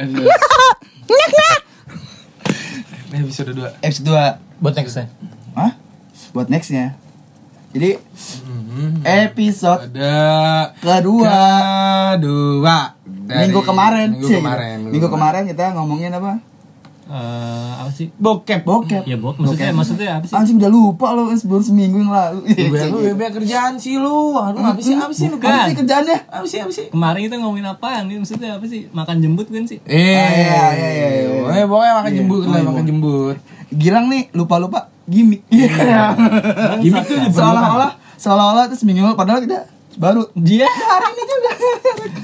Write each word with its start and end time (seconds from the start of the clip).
Aduh. 0.00 0.24
Ini 3.10 3.16
episode 3.22 3.52
2 3.52 3.84
Episode 3.84 4.06
2 4.08 4.62
Buat 4.62 4.74
next 4.74 4.96
ya. 4.96 5.04
Hah? 5.52 5.72
Buat 6.30 6.48
nextnya 6.48 6.96
Jadi 7.70 8.00
Hmm. 8.70 9.02
episode 9.02 9.92
Ada 9.92 10.72
kedua 10.78 11.36
Kedua 12.16 12.76
dari 13.04 13.38
Minggu 13.44 13.60
kemarin 13.60 14.08
Minggu 14.14 14.30
kemarin 14.32 14.76
Minggu 14.88 15.08
kemarin 15.10 15.42
kita 15.44 15.74
ngomongin 15.74 16.14
apa? 16.14 16.38
Eh, 17.10 17.70
apa 17.74 17.90
sih? 17.90 18.06
Bokep 18.14 18.62
Bokep 18.62 19.02
Ya, 19.02 19.18
Bok. 19.18 19.34
Maksudnya 19.42 19.74
maksudnya 19.74 20.10
apa 20.22 20.30
sih? 20.30 20.34
Anjing 20.38 20.62
udah 20.62 20.70
lupa 20.70 21.10
lo 21.10 21.26
baru 21.26 21.58
seminggu 21.58 21.98
yang 21.98 22.14
lalu 22.14 22.46
Gue 22.46 22.86
lu 22.86 22.98
bebek 23.02 23.42
kerjaan 23.42 23.74
sih 23.82 23.98
lu 23.98 24.38
Aduh 24.38 24.62
apa 24.62 24.78
sih 24.78 24.94
apa 24.94 25.10
sih 25.10 25.26
lu. 25.26 25.34
Apa 25.42 25.66
sih 25.66 25.74
kerjaannya? 25.74 26.18
Apa 26.30 26.46
sih 26.46 26.58
apa 26.62 26.70
sih 26.70 26.86
Kemarin 26.94 27.20
kita 27.26 27.36
ngomongin 27.42 27.66
apaan 27.66 28.06
nih? 28.06 28.22
Maksudnya 28.22 28.62
apa 28.62 28.66
sih? 28.70 28.86
Makan 28.94 29.16
jembut 29.18 29.50
kan 29.50 29.66
sih? 29.66 29.82
Eh, 29.82 29.98
iya, 29.98 30.64
iya, 30.70 31.08
iya, 31.26 31.64
pokoknya 31.66 31.94
makan 31.98 32.12
jembut 32.14 32.42
lah, 32.46 32.62
makan 32.62 32.84
jembut. 32.86 33.36
Gilang 33.74 34.06
nih 34.06 34.30
lupa-lupa 34.30 34.86
gimmick 35.10 35.42
Iya 35.50 36.14
Gimmick 36.82 37.10
tuh. 37.10 37.18
Seolah-olah 37.26 37.98
Seolah-olah 38.14 38.70
itu 38.70 38.78
seminggu 38.78 39.18
Padahal 39.18 39.42
kita 39.42 39.66
baru 39.98 40.30
Dia 40.38 40.70
hari 40.70 41.06
ini 41.10 41.22
juga 41.26 41.50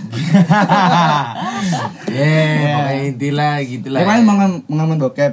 Eh, 2.08 2.54
pokoknya 2.76 3.02
intilah 3.06 3.54
gitu 3.62 3.86
lah. 3.88 4.00
Kemarin 4.02 4.22
mengamen 4.22 4.50
mengamen 4.66 4.96
bokep 4.98 5.32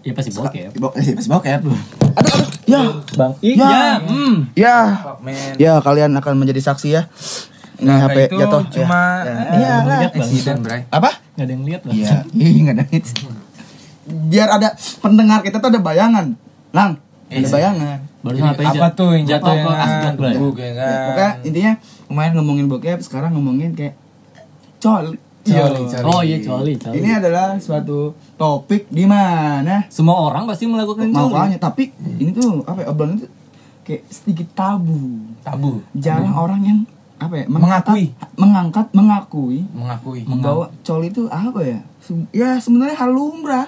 ya 0.00 0.12
pasti 0.12 0.32
bokep. 0.32 0.72
Bok 0.76 0.92
eh, 0.96 1.12
pas 1.12 1.26
bokep 1.28 1.60
Aduh 1.60 1.76
aduh 2.16 2.46
Ya 2.64 2.80
Bang. 3.14 3.32
Ya. 3.38 3.52
Iya. 3.52 3.84
Hmm. 4.00 4.34
Ya 4.54 4.76
Fuck, 4.98 5.18
man. 5.20 5.52
Ya 5.56 5.72
kalian 5.78 6.10
akan 6.14 6.34
menjadi 6.36 6.60
saksi 6.62 6.88
ya 6.90 7.02
Ini 7.76 7.84
Nah, 7.86 7.96
HP 8.02 8.16
itu 8.26 8.36
jatuh 8.36 8.60
cuma 8.70 9.02
ya. 9.20 9.32
eh, 9.50 9.56
Iya 9.58 9.74
lah 9.78 9.98
Bang. 10.04 10.16
accident, 10.18 10.58
Bray. 10.60 10.80
Apa? 10.88 11.10
Gak 11.30 11.44
ada 11.44 11.52
yang 11.52 11.64
lihat 11.64 11.82
lah. 11.82 11.92
Iya 11.92 12.16
nggak 12.62 12.76
ada 12.76 12.84
hits 12.86 13.10
Biar 14.06 14.48
ada 14.50 14.68
pendengar 14.98 15.40
kita 15.40 15.56
tuh 15.58 15.68
ada 15.68 15.80
bayangan 15.80 16.32
Lang 16.70 16.96
Ada 17.26 17.36
Iya. 17.36 17.48
bayangan 17.50 17.98
Baru 18.20 18.36
Jadi, 18.36 18.44
sampai 18.46 18.64
apa 18.66 18.88
tuh 18.92 19.08
yang 19.14 19.24
jatuh 19.26 19.48
yang 19.50 19.64
ke 19.64 19.72
asbak 19.74 20.00
kan? 20.02 20.12
Bray. 20.14 20.34
Buk, 20.34 20.56
ya 20.56 20.72
kan? 20.74 20.88
Ya, 20.88 21.00
Pokoknya 21.06 21.30
intinya 21.42 21.72
Kemarin 22.06 22.32
ngomongin 22.34 22.66
bokep 22.66 22.98
Sekarang 23.00 23.30
ngomongin 23.32 23.70
kayak 23.72 23.94
Col 24.80 25.06
Coli, 25.40 25.48
Iya. 25.48 25.64
coli. 25.72 26.04
Oh 26.04 26.20
iya 26.20 26.36
coli, 26.38 26.72
coli. 26.76 26.96
Ini 27.00 27.16
adalah 27.16 27.56
suatu 27.56 28.12
topik 28.36 28.88
di 28.88 29.04
mana 29.04 29.88
Semua 29.88 30.20
orang 30.22 30.44
pasti 30.44 30.64
melakukan 30.64 31.08
coli. 31.08 31.32
makanya 31.32 31.56
tapi 31.58 31.88
ini 31.96 32.28
tuh 32.30 32.60
apa 32.62 32.84
ya 32.84 32.86
obrolan 32.88 33.16
itu 33.16 33.28
kayak 33.82 34.02
sedikit 34.06 34.48
tabu. 34.52 35.16
Tabu. 35.40 35.80
Jarang 35.94 36.34
orang 36.34 36.60
yang 36.60 36.78
apa 37.16 37.34
ya 37.34 37.44
Mengakui. 37.46 38.12
mengangkat 38.34 38.92
mengakui 38.92 39.64
Mengakui. 39.70 40.20
bahwa 40.28 40.68
coli 40.80 41.08
itu 41.08 41.24
apa 41.26 41.60
ya? 41.62 41.78
Ya 42.32 42.56
sebenarnya 42.56 42.96
hal 42.96 43.08
lumrah. 43.08 43.66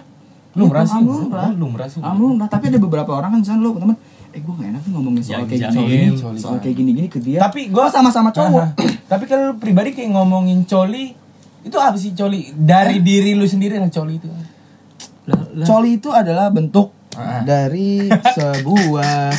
Lumrah 0.53 0.85
sih. 0.85 1.01
lumrah. 1.01 1.49
Lumrah 1.51 1.89
sih. 1.89 2.05
Lumrah. 2.05 2.49
Tapi 2.49 2.69
ada 2.69 2.77
beberapa 2.77 3.11
orang 3.11 3.33
kan 3.33 3.41
misalnya 3.41 3.65
lo 3.65 3.73
teman 3.75 3.97
eh 4.33 4.41
gue 4.41 4.55
gak 4.55 4.69
enak 4.71 4.82
ngomongin 4.93 5.23
soal 5.23 5.43
kayak 5.43 5.73
gini, 5.73 6.12
soal 6.37 6.57
kayak 6.59 6.75
gini-gini 6.75 7.09
ke 7.09 7.19
dia. 7.19 7.41
Tapi 7.41 7.67
gua- 7.67 7.83
Oh, 7.83 7.91
sama-sama 7.91 8.29
cowok. 8.31 8.77
Tapi 9.05 9.25
kalau 9.25 9.51
lu 9.51 9.55
pribadi 9.57 9.91
kayak 9.91 10.12
ngomongin 10.12 10.62
coli, 10.62 11.17
itu 11.61 11.77
apa 11.77 11.95
sih 11.95 12.12
coli? 12.12 12.53
Dari 12.53 13.01
diri 13.01 13.33
lu 13.33 13.45
sendiri 13.45 13.77
lah 13.77 13.89
coli 13.89 14.17
itu. 14.17 14.29
Coli 15.63 15.97
itu 15.97 16.11
adalah 16.11 16.48
bentuk 16.48 16.93
dari 17.43 18.07
sebuah 18.37 19.31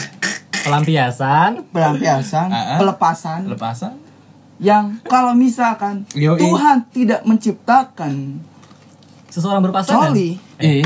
Pelampiasan. 0.64 1.68
pelampiasan, 1.70 2.48
pelepasan 2.78 3.40
Lepasan? 3.46 3.94
yang 4.58 4.96
kalau 5.04 5.34
misalkan 5.34 6.08
Yoi. 6.10 6.40
Tuhan 6.40 6.88
tidak 6.88 7.22
menciptakan 7.24 8.40
Seseorang 9.28 9.60
berpasangan. 9.62 10.14
coli, 10.14 10.38
Eh. 10.56 10.86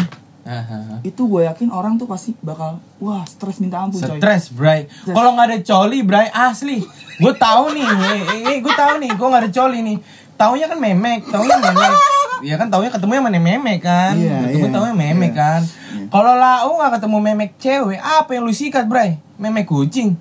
Itu 1.04 1.28
gue 1.28 1.44
yakin 1.46 1.70
orang 1.70 2.00
tuh 2.00 2.08
pasti 2.08 2.32
bakal 2.40 2.80
wah 3.04 3.28
stres 3.28 3.60
minta 3.60 3.84
ampun 3.84 4.00
coy. 4.00 4.18
Stres, 4.18 4.50
Bray. 4.56 4.88
Kalau 5.04 5.36
nggak 5.36 5.48
ada 5.52 5.60
coli, 5.62 6.00
Bray, 6.08 6.32
asli. 6.32 6.82
Gue 7.20 7.34
tahu 7.36 7.76
nih, 7.76 7.84
eh, 7.84 8.22
eh, 8.56 8.58
gue 8.64 8.74
tahu 8.74 8.94
nih, 9.04 9.12
gue 9.12 9.28
nggak 9.28 9.44
ada 9.44 9.52
coli 9.52 9.80
nih. 9.84 9.98
Taunya 10.38 10.66
kan 10.70 10.78
memek, 10.78 11.28
taunya 11.28 11.58
memek. 11.58 11.94
Ya 12.46 12.56
kan 12.56 12.70
taunya 12.70 12.94
ketemu 12.94 13.18
sama 13.18 13.34
memek 13.34 13.80
kan. 13.82 14.14
Iya, 14.14 14.38
ketemu 14.46 14.68
iya, 14.70 14.76
taunya 14.78 14.94
memek 14.94 15.34
iya. 15.34 15.42
kan. 15.42 15.62
Kalau 16.08 16.34
lau 16.38 16.72
nggak 16.78 16.92
ketemu 17.02 17.18
memek 17.20 17.52
cewek, 17.58 18.00
apa 18.00 18.30
yang 18.32 18.44
lu 18.46 18.54
sikat, 18.54 18.86
Bray? 18.86 19.18
Memek 19.42 19.66
kucing. 19.68 20.16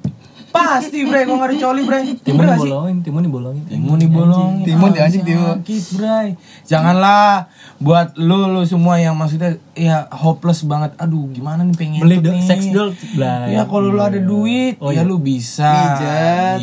Pasti, 0.56 0.98
Bray, 1.02 1.22
gue 1.22 1.32
nggak 1.32 1.48
ada 1.48 1.56
coli, 1.58 1.82
Bray. 1.82 2.02
Timun 2.18 2.44
dibolongin, 2.46 2.96
timun 3.00 3.22
dibolongin. 3.22 3.64
Timun 3.66 3.98
dibolongin. 3.98 4.64
Timun 4.64 4.88
di 4.90 4.98
anjing, 4.98 5.22
timun. 5.22 5.56
Sakit, 5.58 5.84
Bray. 5.92 6.28
Janganlah 6.64 7.46
buat 7.76 8.16
lu 8.16 8.48
lu 8.48 8.62
semua 8.62 8.96
yang 8.96 9.12
maksudnya 9.12 9.60
ya 9.72 10.08
hopeless 10.10 10.64
banget. 10.64 10.96
Aduh, 10.96 11.28
gimana 11.28 11.60
nih 11.62 11.76
pengen 11.76 12.00
Beli 12.00 12.18
do- 12.18 12.32
nih. 12.32 12.40
sex 12.42 12.68
doll, 12.68 12.96
Bray. 13.12 13.52
Ya 13.52 13.62
kalau 13.64 13.88
lu 13.88 14.00
ada 14.00 14.16
duit, 14.16 14.76
Oh, 14.78 14.88
ya 14.88 15.00
iya. 15.00 15.02
lu 15.02 15.16
bisa 15.18 15.72
Pijat. 16.00 16.58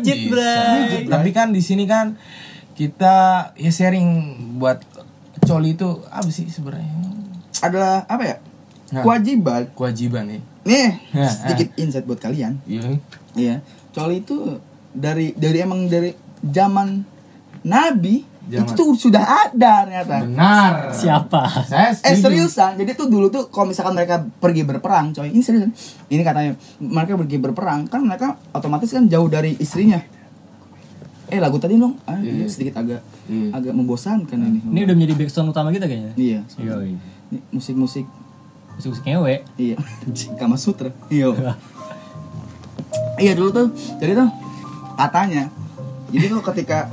Pijat, 0.00 0.18
Bray. 0.26 1.04
Tapi 1.04 1.30
kan 1.30 1.52
di 1.52 1.60
sini 1.60 1.84
kan 1.84 2.16
kita 2.72 3.14
ya 3.54 3.70
sharing 3.70 4.08
buat 4.56 4.80
coli 5.40 5.74
itu 5.74 6.02
apa 6.06 6.26
sih 6.26 6.48
sebenarnya? 6.48 6.90
Adalah 7.60 8.02
apa 8.04 8.22
ya? 8.24 8.36
Nah. 8.90 9.02
Kewajiban. 9.02 9.68
Kewajiban 9.72 10.24
ya. 10.26 10.40
Nih, 10.64 10.96
Ya, 11.12 11.28
sedikit 11.28 11.76
insight 11.76 12.02
buat 12.02 12.16
kalian. 12.16 12.56
Iya. 12.64 12.96
Iya. 13.34 13.60
Coli 13.90 14.20
itu 14.20 14.58
dari 14.90 15.30
dari 15.32 15.58
emang 15.58 15.86
dari 15.86 16.10
zaman 16.40 17.02
Nabi 17.62 18.22
Zaman- 18.44 18.60
itu 18.60 18.72
tuh 18.74 18.92
sudah 18.94 19.24
ada 19.24 19.82
ternyata. 19.82 20.20
Benar. 20.20 20.92
Siapa? 20.92 21.64
Saya 21.64 21.96
Eh 21.96 22.12
seriusan, 22.12 22.76
jadi 22.76 22.92
tuh 22.92 23.08
dulu 23.08 23.26
tuh 23.28 23.48
kalau 23.48 23.66
misalkan 23.66 23.96
mereka 23.96 24.20
pergi 24.20 24.62
berperang, 24.62 25.10
coy, 25.10 25.28
ini 25.28 25.40
seriusan. 25.40 25.72
Ini 26.06 26.20
katanya 26.20 26.52
mereka 26.76 27.16
pergi 27.16 27.40
berperang, 27.40 27.88
kan 27.88 28.04
mereka 28.04 28.36
otomatis 28.52 28.92
kan 28.92 29.08
jauh 29.08 29.26
dari 29.26 29.56
istrinya. 29.56 29.96
Eh 31.26 31.40
lagu 31.40 31.56
tadi 31.56 31.80
dong, 31.80 31.96
ah, 32.04 32.20
Iya. 32.20 32.36
ini 32.36 32.44
sedikit 32.44 32.76
agak 32.76 33.00
Iya. 33.24 33.48
agak 33.56 33.72
membosankan 33.72 34.36
ini. 34.36 34.60
Ini 34.60 34.80
udah 34.84 34.94
menjadi 34.94 35.14
backsound 35.16 35.48
utama 35.48 35.72
kita 35.72 35.88
kayaknya. 35.88 36.12
Iya. 36.14 36.40
Ini 37.32 37.40
musik-musik, 37.48 38.04
Musik-musik 38.76 39.08
ngewe. 39.08 39.40
iya. 39.56 39.80
Kama 40.40 40.60
Sutra. 40.60 40.92
Iya. 41.08 41.32
iya 43.16 43.32
dulu 43.32 43.50
tuh, 43.50 43.66
jadi 43.96 44.12
tuh 44.14 44.28
katanya, 44.94 45.42
jadi 46.08 46.24
tuh 46.28 46.40
ketika 46.44 46.90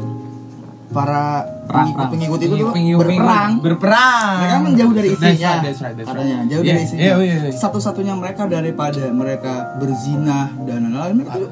para 0.89 1.47
Perang, 1.63 1.87
pengikut, 1.87 2.07
pengikut 2.11 2.39
itu 2.41 2.55
tuh 2.57 2.69
Pengikut- 2.69 2.99
berperang, 2.99 3.51
berperang. 3.59 4.33
mereka 4.37 4.57
menjauh 4.59 4.91
dari 4.91 5.07
That's 5.07 5.15
istrinya 5.15 5.47
right, 5.47 5.63
that's 5.63 5.79
right, 5.79 5.95
that's 5.95 6.03
right. 6.03 6.17
katanya 6.19 6.37
jauh 6.45 6.61
Iya, 6.61 6.67
dari 6.67 6.81
istrinya 6.83 7.03
iya, 7.05 7.15
iya, 7.17 7.35
iya. 7.41 7.51
satu-satunya 7.53 8.13
mereka 8.13 8.41
daripada 8.45 9.03
mereka 9.09 9.53
berzina 9.77 10.39
dan 10.61 10.79
lain-lain 10.85 11.15
mereka 11.17 11.35
tuh 11.39 11.51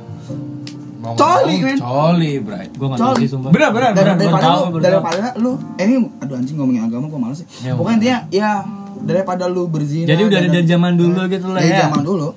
Coli, 1.00 1.56
men. 1.64 1.80
Coli, 1.80 2.32
bray. 2.38 2.68
Gue 2.70 2.86
nggak 2.86 3.00
Coli. 3.00 3.24
sumpah. 3.24 3.50
Benar, 3.50 3.70
benar, 3.72 3.92
dari, 3.94 4.12
benar. 4.12 4.20
daripada 4.20 4.48
lu 4.52 4.78
daripada 4.78 5.28
lu 5.40 5.52
eh, 5.74 5.86
ini 5.88 5.96
aduh 6.20 6.36
anjing 6.36 6.56
ngomongin 6.60 6.84
agama 6.84 7.08
gua 7.08 7.20
males 7.22 7.40
sih 7.40 7.48
Ya, 7.64 7.72
pokoknya 7.72 7.96
intinya 7.96 8.18
ya 8.30 8.52
daripada 9.00 9.48
lu 9.48 9.64
berzina 9.66 10.04
Jadi 10.06 10.22
udah 10.22 10.40
dari 10.44 10.68
zaman 10.68 10.94
dulu 10.94 11.20
gitu 11.26 11.48
lah 11.48 11.64
dari 11.64 11.72
ya. 11.72 11.88
zaman 11.88 12.02
dulu 12.04 12.28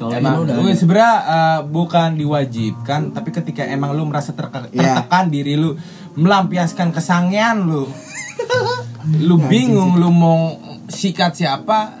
Coli. 0.00 0.16
Emang 0.16 0.42
udah 0.42 0.54
lu 0.56 0.64
ada. 0.64 0.74
sebenarnya 0.74 1.14
uh, 1.22 1.60
bukan 1.62 2.08
diwajibkan, 2.14 3.12
tapi 3.12 3.28
ketika 3.30 3.62
emang 3.62 3.92
lu 3.92 4.02
merasa 4.02 4.32
terke- 4.32 4.72
Iya. 4.72 4.96
tertekan 4.96 5.28
diri 5.28 5.54
lu 5.54 5.76
melampiaskan 6.14 6.88
kesangian 6.90 7.62
lu, 7.62 7.84
lu 9.26 9.36
bingung 9.42 9.94
lu 9.94 10.08
mau 10.08 10.56
sikat 10.86 11.32
siapa 11.34 12.00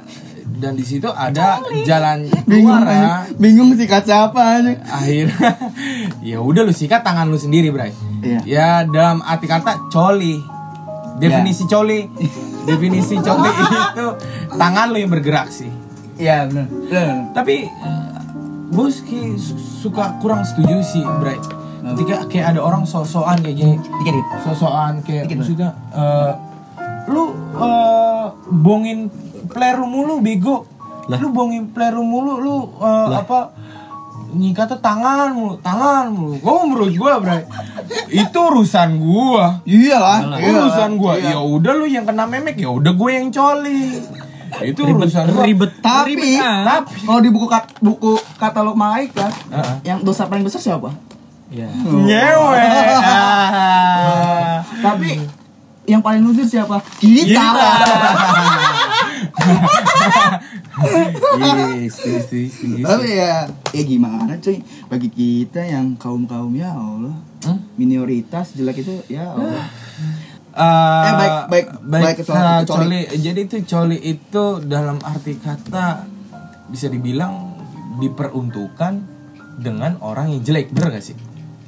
dan 0.50 0.74
di 0.74 0.82
situ 0.82 1.06
ada 1.06 1.56
jalan 1.82 2.26
bingung 2.42 2.80
keluar 2.80 2.90
ya. 2.90 3.14
bingung 3.34 3.70
sih 3.72 3.86
kata 3.86 4.28
apa 4.28 4.40
aja 4.58 4.72
Akhirnya 4.82 5.50
ya 6.28 6.38
udah 6.38 6.62
lu 6.62 6.72
sikat 6.72 7.00
tangan 7.00 7.24
lu 7.24 7.36
sendiri, 7.36 7.68
Bray. 7.68 7.92
Iya. 8.20 8.40
Ya 8.42 8.68
dalam 8.82 9.20
arti 9.22 9.44
kata 9.44 9.88
coli. 9.88 10.40
Definisi 11.16 11.64
coli. 11.64 12.08
Definisi 12.68 13.16
coli 13.16 13.48
itu 13.48 14.06
tangan 14.50 14.88
lu 14.88 14.96
yang 14.96 15.08
bergerak 15.08 15.48
sih. 15.48 15.68
Iya 16.20 16.44
benar 16.44 16.68
Tapi 17.32 17.64
gue 18.70 18.88
suka 19.82 20.20
kurang 20.22 20.46
setuju 20.46 20.78
sih, 20.84 21.02
Bray. 21.18 21.40
Ketika 21.80 22.28
kayak 22.30 22.46
ada 22.54 22.60
orang 22.60 22.84
sosokan 22.86 23.40
kayak 23.42 23.56
gini, 23.56 23.74
dikit 23.80 24.14
sosokan 24.46 25.00
kayak 25.02 25.26
Dikit, 25.26 25.42
maksudnya 25.42 25.70
eh, 25.96 26.32
lu 27.10 27.34
eh, 27.56 28.26
bongin 28.52 29.08
player 29.50 29.80
lu 29.80 29.88
mulu 29.88 30.14
bego. 30.22 30.68
Lu 31.10 31.34
bongin 31.34 31.72
player 31.74 31.96
lu 31.98 32.04
mulu 32.06 32.38
lu 32.38 32.56
eh, 32.78 33.08
apa 33.16 33.56
nyikatnya 34.30 34.78
tangan 34.78 35.34
mulu, 35.34 35.54
tangan 35.58 36.14
mulu. 36.14 36.38
Gua 36.38 36.62
menurut 36.62 36.94
gua, 36.94 37.18
Bray. 37.18 37.42
itu 38.12 38.38
urusan 38.38 39.02
gua. 39.02 39.58
iyalah 39.66 40.38
iyalah. 40.38 40.38
Urusan 40.38 40.90
gua. 40.94 41.18
Ya 41.18 41.42
udah 41.42 41.72
lu 41.74 41.90
yang 41.90 42.06
kena 42.06 42.28
memek, 42.28 42.60
ya 42.60 42.70
udah 42.70 42.92
gue 42.94 43.10
yang 43.10 43.34
coli. 43.34 43.98
Itu 44.62 44.80
Ribet, 44.80 45.06
urusan 45.06 45.24
ribet. 45.38 45.70
tapi 45.78 46.12
Ribet, 46.12 46.38
ah. 46.38 46.62
Tapi 46.80 47.02
kalau 47.02 47.20
di 47.20 47.30
buku 47.30 47.46
kat, 47.46 47.64
buku 47.78 48.12
katalog 48.36 48.74
malaikat 48.74 49.30
Heeh. 49.48 49.74
yang 49.84 49.98
dosa 50.00 50.24
paling 50.24 50.42
besar 50.42 50.58
siapa 50.58 50.90
Iya. 51.48 51.66
nyewe. 51.84 52.58
Ah. 53.00 54.62
tapi 54.84 55.18
yang 55.84 55.98
paling 55.98 56.22
loser 56.22 56.46
siapa? 56.46 56.78
Kita. 56.96 57.46
Yes, 61.40 61.94
yes, 61.98 62.26
yes, 62.30 62.54
yes. 62.62 62.84
Tapi 62.84 63.08
ya, 63.10 63.34
ya 63.70 63.82
gimana 63.82 64.32
cuy? 64.36 64.62
Bagi 64.86 65.08
kita 65.08 65.60
yang 65.60 65.96
kaum 65.96 66.24
kaum 66.24 66.52
ya 66.52 66.70
Allah, 66.70 67.14
Hmm? 67.40 67.56
minoritas 67.74 68.52
jelek 68.52 68.84
itu 68.84 68.92
ya 69.08 69.32
Allah. 69.32 69.64
Eh, 70.50 70.58
Eh, 70.60 71.12
baik- 71.14 71.40
baik- 71.46 71.70
baik 71.84 72.16
ke 72.16 72.24
soal- 72.24 72.42
eh, 72.42 72.58
ke 72.58 72.66
coli. 72.66 72.82
coli. 72.82 73.00
Jadi 73.16 73.40
itu 73.40 73.56
coli 73.64 73.98
itu 74.00 74.44
dalam 74.64 74.98
arti 75.00 75.32
kata 75.36 76.02
bisa 76.66 76.86
dibilang 76.86 77.54
diperuntukkan 78.00 78.92
dengan 79.56 79.94
orang 80.00 80.26
yang 80.28 80.42
jelek, 80.42 80.70
bener 80.70 80.90
gak 80.92 81.04
sih? 81.04 81.14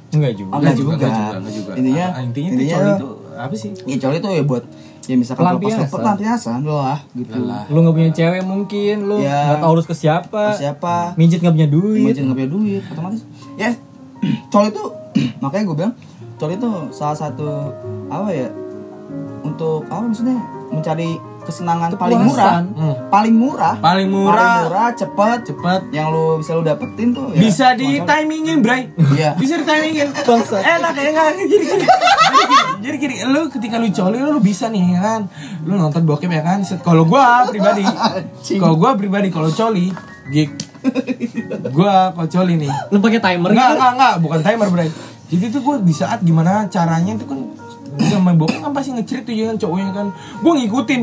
Enggak 0.09 0.33
juga. 0.35 0.51
Enggak 0.51 0.61
Nggak 0.61 0.75
juga. 0.75 0.91
nggak 0.93 1.11
juga, 1.11 1.35
nggak 1.37 1.53
juga. 1.53 1.71
Intinya- 1.73 2.09
Ah, 2.09 2.21
intinya, 2.21 2.49
intinya- 2.51 2.75
coli 2.75 2.91
itu 2.93 3.09
apa 3.33 3.53
sih? 3.55 3.69
Ya 3.83 3.95
coli 3.97 4.17
itu 4.17 4.29
ya 4.29 4.43
buat 4.43 4.63
ya 5.03 5.15
misalkan 5.15 5.43
Pelampiasan. 5.43 5.79
lepas 5.81 5.99
pelampiasan 5.99 6.59
lah 6.63 6.99
gitu. 7.11 7.33
Lelah. 7.33 7.63
Lu 7.67 7.77
nggak 7.77 7.93
punya 7.93 8.11
cewek 8.13 8.41
mungkin, 8.41 8.95
lu 9.03 9.15
Ya. 9.19 9.39
nggak 9.45 9.59
tahu 9.59 9.71
harus 9.73 9.85
ke 9.85 9.93
siapa. 9.93 10.43
Siapa? 10.53 10.95
Mijit 11.15 11.39
nggak 11.39 11.53
punya 11.53 11.69
duit. 11.69 12.03
Imagine 12.03 12.23
nggak 12.25 12.37
punya 12.37 12.51
duit, 12.51 12.83
otomatis. 12.87 13.21
Ya, 13.55 13.69
coli 14.51 14.69
itu 14.69 14.83
makanya 15.41 15.63
gue 15.65 15.77
bilang 15.77 15.93
coli 16.35 16.53
itu 16.53 16.69
salah 16.89 17.15
satu 17.15 17.47
apa 18.07 18.29
ya 18.29 18.47
untuk 19.53 19.85
apa 19.87 20.01
maksudnya 20.03 20.37
mencari 20.67 21.09
kesenangan 21.43 21.91
paling 21.93 22.23
murah, 22.23 22.39
Kepuasan. 22.55 22.63
Hmm. 22.73 22.95
paling 23.11 23.35
murah, 23.35 23.75
Paling 23.77 24.07
murah. 24.07 24.31
paling 24.33 24.63
murah, 24.63 24.89
cepet, 24.95 25.37
Cepet. 25.45 25.81
yang 25.91 26.07
lu 26.09 26.39
bisa 26.39 26.55
lu 26.55 26.63
dapetin 26.63 27.11
tuh 27.11 27.29
ya 27.29 27.39
Bisa 27.41 27.67
di 27.75 27.99
timingin, 27.99 28.63
Bray. 28.63 28.87
Iya. 29.11 29.35
Bisa 29.35 29.59
di 29.59 29.65
timingin. 29.65 30.07
Enak 30.15 30.93
ya 30.95 31.09
enggak 31.11 31.27
jadi 31.35 31.45
gini. 31.45 31.65
Jadi 31.67 31.75
gini. 31.75 31.85
Jadi 32.79 32.95
gini, 32.97 33.15
lu 33.27 33.41
ketika 33.47 33.75
lu 33.75 33.87
coli 33.89 34.17
lu, 34.17 34.29
lu 34.29 34.39
bisa 34.39 34.65
nih 34.67 34.83
ya 34.89 34.99
kan. 34.99 35.21
Lu 35.61 35.75
nonton 35.75 36.01
bokep 36.01 36.31
ya 36.31 36.41
kan. 36.41 36.63
Set- 36.63 36.79
Kalau 36.79 37.03
gua 37.03 37.43
pribadi, 37.45 37.83
kalau 38.55 38.75
gua 38.75 38.95
pribadi 38.95 39.27
kalau 39.27 39.51
coli, 39.51 39.91
gig 40.29 40.47
gua 41.69 42.11
kalau 42.11 42.27
coli 42.29 42.53
nih. 42.57 42.71
Lu 42.87 42.97
pakai 42.97 43.19
timer 43.19 43.51
Enggak, 43.51 43.67
gitu. 43.67 43.75
enggak, 43.77 43.91
enggak, 43.93 44.13
bukan 44.17 44.39
timer, 44.41 44.67
Bray. 44.69 44.89
Jadi 45.27 45.45
tuh 45.49 45.61
gua 45.61 45.75
di 45.77 45.91
saat 45.91 46.19
gimana 46.21 46.67
caranya 46.67 47.11
itu 47.11 47.25
kan 47.25 47.39
bisa 47.95 48.15
main 48.17 48.35
bokep 48.35 48.59
kan 48.59 48.71
pasti 48.71 48.91
ngecerit 48.91 49.23
tuh 49.23 49.31
ya 49.31 49.45
kan 49.47 49.57
cowoknya 49.57 49.91
kan. 49.91 50.07
Gua 50.39 50.53
ngikutin. 50.55 51.01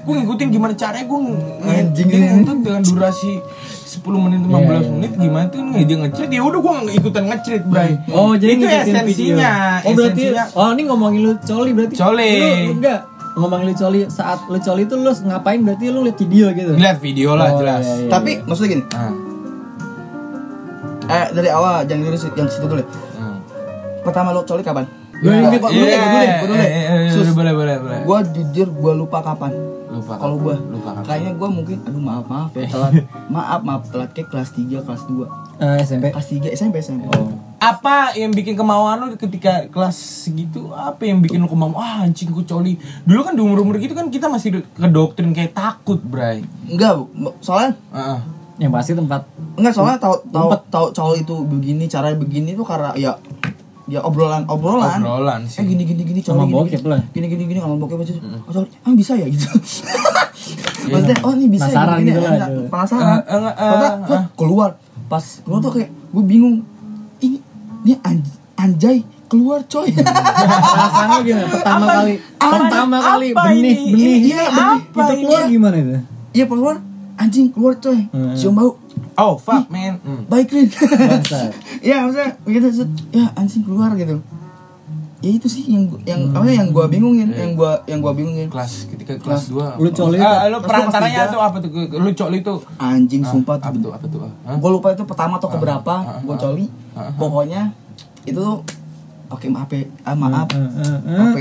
Gua 0.00 0.14
ngikutin 0.16 0.46
gimana 0.48 0.72
caranya 0.72 1.04
gua 1.04 1.18
Anjing. 1.62 2.08
itu 2.08 2.52
dengan 2.56 2.80
durasi 2.80 3.36
10 3.36 4.00
menit 4.18 4.40
15 4.40 4.48
Iya, 4.48 4.64
iya. 4.72 4.88
menit 4.88 5.12
gimana 5.14 5.46
tuh 5.46 5.60
nih 5.62 5.82
dia 5.84 5.96
ngecerit 5.98 6.30
ya 6.30 6.40
udah 6.40 6.58
gua 6.58 6.72
nggak 6.80 6.96
ikutan 6.96 7.22
ngecerit 7.26 7.64
bray 7.64 7.92
Oh, 8.08 8.32
jadi 8.32 8.52
itu 8.54 8.64
esensinya 8.64 9.52
video. 9.76 9.84
Oh, 9.84 9.92
berarti 9.92 10.22
esensinya. 10.24 10.44
oh 10.56 10.68
ini 10.70 10.82
ngomongin 10.84 11.20
lu 11.20 11.32
coli 11.38 11.70
berarti. 11.72 11.94
Coli. 11.94 12.30
Lu, 12.32 12.48
lu 12.64 12.72
enggak 12.76 13.00
ngomongin 13.30 13.66
lu 13.66 13.74
coli 13.74 14.00
saat 14.08 14.38
lu 14.46 14.56
coli 14.58 14.82
itu 14.82 14.94
lu 14.94 15.10
ngapain 15.12 15.60
berarti 15.60 15.84
lu 15.86 16.00
liat 16.00 16.16
video 16.18 16.46
gitu. 16.50 16.72
lihat 16.74 16.98
video 16.98 17.30
lah 17.34 17.48
Oh, 17.48 17.58
jelas 17.58 17.84
iya, 17.84 17.94
iya. 17.98 18.08
Tapi 18.08 18.30
maksudnya 18.40 18.70
gini, 18.72 18.84
Ah, 18.90 19.12
eh 21.10 21.26
dari 21.30 21.50
awal 21.50 21.84
jangan 21.84 22.02
dulu 22.06 22.16
yang 22.34 22.48
situ 22.48 22.66
dulu. 22.66 22.82
hmm. 22.82 23.36
Pertama 24.00 24.30
lu 24.30 24.40
coli 24.42 24.62
kapan? 24.62 24.86
Gue 25.20 25.28
Ya, 25.28 25.36
inget- 25.42 25.60
dulu 25.60 25.84
deh, 25.84 26.00
dulu 26.40 26.54
deh. 26.54 26.64
Eh, 26.64 26.72
eh, 26.72 26.84
eh, 26.98 27.10
Sus, 27.10 27.28
boleh 27.30 27.52
boleh 27.52 27.76
boleh 27.76 27.98
gua 28.02 28.18
jujur 28.24 28.68
gua 28.72 28.92
lupa 28.94 29.20
kapan. 29.20 29.52
lupa 29.90 30.14
Kalau 30.16 30.36
gua 30.36 30.54
lupa 30.56 30.90
kapan? 30.92 31.04
kayaknya 31.04 31.32
gua 31.34 31.48
mungkin 31.50 31.76
aduh 31.82 31.98
maaf 31.98 32.24
maaf 32.24 32.50
ya 32.54 32.64
telat. 32.64 32.92
maaf 33.26 33.60
maaf 33.60 33.82
telat 33.86 34.10
kayak 34.10 34.28
kelas 34.28 34.50
3, 34.50 34.80
kelas 34.80 35.02
2. 35.04 35.28
Eh, 35.58 35.76
SMP. 35.78 36.04
Kelas 36.08 36.26
3 36.26 36.48
SMP 36.48 36.74
SMP. 36.78 37.04
apa 37.60 38.16
yang 38.16 38.32
bikin 38.32 38.56
kemauan 38.56 38.96
lu 38.98 39.12
ketika 39.14 39.68
kelas 39.68 39.92
segitu 39.92 40.72
apa 40.72 41.04
yang 41.04 41.20
bikin 41.20 41.36
lu 41.36 41.46
kemauan 41.46 41.76
ah 41.76 42.00
anjing 42.00 42.26
ku 42.26 42.40
coli 42.40 42.72
dulu 43.02 43.20
kan 43.20 43.36
di 43.36 43.42
umur 43.42 43.60
umur 43.60 43.76
gitu 43.76 43.92
kan 43.92 44.08
kita 44.08 44.26
masih 44.26 44.48
ke 44.64 44.86
doktrin 44.88 45.28
kayak 45.30 45.52
takut 45.52 46.00
bray 46.00 46.40
Enggak, 46.64 46.96
Bu. 46.96 47.36
soalnya 47.38 47.76
Ah, 47.90 48.16
ah. 48.16 48.20
Yang 48.56 48.72
pasti 48.74 48.92
tempat 48.94 49.28
enggak 49.54 49.72
soalnya 49.74 49.96
tahu 49.98 50.16
tahu 50.26 50.48
tahu 50.66 50.86
cowok 50.90 51.16
itu 51.18 51.34
begini 51.44 51.84
cara 51.84 52.12
begini 52.12 52.52
tuh 52.54 52.64
karena 52.64 52.92
ya 52.94 53.12
ya 53.90 54.00
obrolan 54.00 54.46
obrolan. 54.46 54.98
obrolan 54.98 55.40
Eh 55.42 55.50
sih 55.52 55.66
gini 55.66 55.82
gini 55.82 56.02
gini 56.04 56.20
Sama 56.20 56.42
cowok 56.42 56.46
gini, 56.46 56.54
bokep 56.54 56.82
lah. 56.86 57.00
Gini 57.10 57.26
gini 57.26 57.42
gini 57.44 57.58
kalau 57.58 57.74
bokep 57.76 57.98
aja. 57.98 58.12
Oh, 58.40 58.52
cowok, 58.54 58.66
ah 58.80 58.92
bisa 58.92 59.12
ya 59.14 59.26
gitu. 59.26 59.46
Maksudnya 60.86 61.16
oh 61.20 61.32
ini 61.32 61.46
bisa 61.48 61.66
Penasaran 61.66 61.96
gini, 61.98 62.08
gitu 62.08 62.20
gini, 62.20 62.30
lah, 62.32 62.48
gitu. 62.48 62.62
Penasaran. 62.66 63.02
Eh, 63.02 63.10
eh, 63.10 63.36
eh, 63.36 63.52
Ternyata, 63.52 63.88
eh. 63.90 64.08
wah, 64.08 64.24
keluar 64.32 64.70
pas 65.06 65.24
keluar 65.40 65.58
tuh 65.60 65.72
kayak 65.72 65.90
gue 65.90 66.24
bingung. 66.24 66.56
Ini 67.18 67.36
ini 67.80 67.92
anj- 68.00 68.38
anjay 68.56 68.96
keluar 69.26 69.60
coy. 69.64 69.90
perasaan 69.92 71.06
lu 71.12 71.22
gimana? 71.22 71.46
Pertama 71.54 71.84
Apa- 71.84 71.94
kali 71.96 72.12
apa- 72.16 72.50
pertama 72.56 72.96
kali 72.98 73.26
apa 73.28 73.42
benih 73.44 73.58
ini? 73.60 73.72
benih 73.90 74.06
Ini- 74.06 74.20
Iya, 74.24 74.40
ini 74.40 74.48
benih. 74.48 74.80
apa 74.80 74.96
itu 74.96 75.12
ini? 75.12 75.20
keluar 75.20 75.42
gimana 75.46 75.76
itu? 75.76 75.90
Iya 76.30 76.44
keluar 76.46 76.74
anjing 77.16 77.46
keluar 77.50 77.74
coy. 77.76 78.00
Hmm. 78.08 78.32
Cium 78.32 78.54
bau. 78.54 78.70
Oh 79.20 79.36
fuck 79.36 79.68
man 79.68 80.00
Hmm. 80.00 80.24
Baik. 80.26 80.48
Bangsat. 80.50 81.52
Iya 81.78 81.96
maksudnya 82.02 82.30
begitu 82.40 82.66
set, 82.74 82.90
ya 83.10 83.28
anjing 83.34 83.60
keluar 83.60 83.92
gitu. 83.94 84.18
Ya 85.20 85.30
itu 85.30 85.46
sih 85.46 85.68
yang 85.68 85.84
gua- 85.84 86.00
yang 86.02 86.32
apa 86.32 86.48
yang 86.48 86.68
gua 86.70 86.86
bingungin, 86.86 87.28
yang 87.30 87.52
gua 87.52 87.84
yang 87.84 88.00
gua 88.00 88.10
bingungin. 88.10 88.48
kelas 88.48 88.88
ketika 88.88 89.20
kelas 89.20 89.52
2 89.52 89.76
Lu 89.76 89.88
coli 89.90 90.16
ah, 90.16 90.48
lu 90.48 90.58
perantaranya 90.58 91.28
tuh 91.28 91.36
apa 91.38 91.60
tuh 91.60 91.68
lu 91.92 92.10
coli 92.10 92.40
tuh 92.40 92.64
Anjing 92.74 93.20
sumpah 93.22 93.54
apa 93.54 93.68
tuh. 93.70 93.80
tuh 93.82 93.92
apa 93.92 94.06
tuh 94.06 94.20
Hah? 94.24 94.56
Gue 94.56 94.70
lupa 94.70 94.88
itu 94.90 95.04
pertama 95.04 95.36
atau 95.36 95.48
keberapa 95.50 95.92
ah, 95.94 96.18
gue 96.18 96.32
ah, 96.32 96.40
coli. 96.40 96.64
ah, 96.90 97.00
ah. 97.02 97.12
Pokoknya 97.14 97.62
itu 98.24 98.36
tuh 98.36 98.64
Oke 99.28 99.46
maaf 99.46 99.70
ya, 99.70 99.86
ah, 100.02 100.16
maaf. 100.16 100.50
HP 100.50 101.36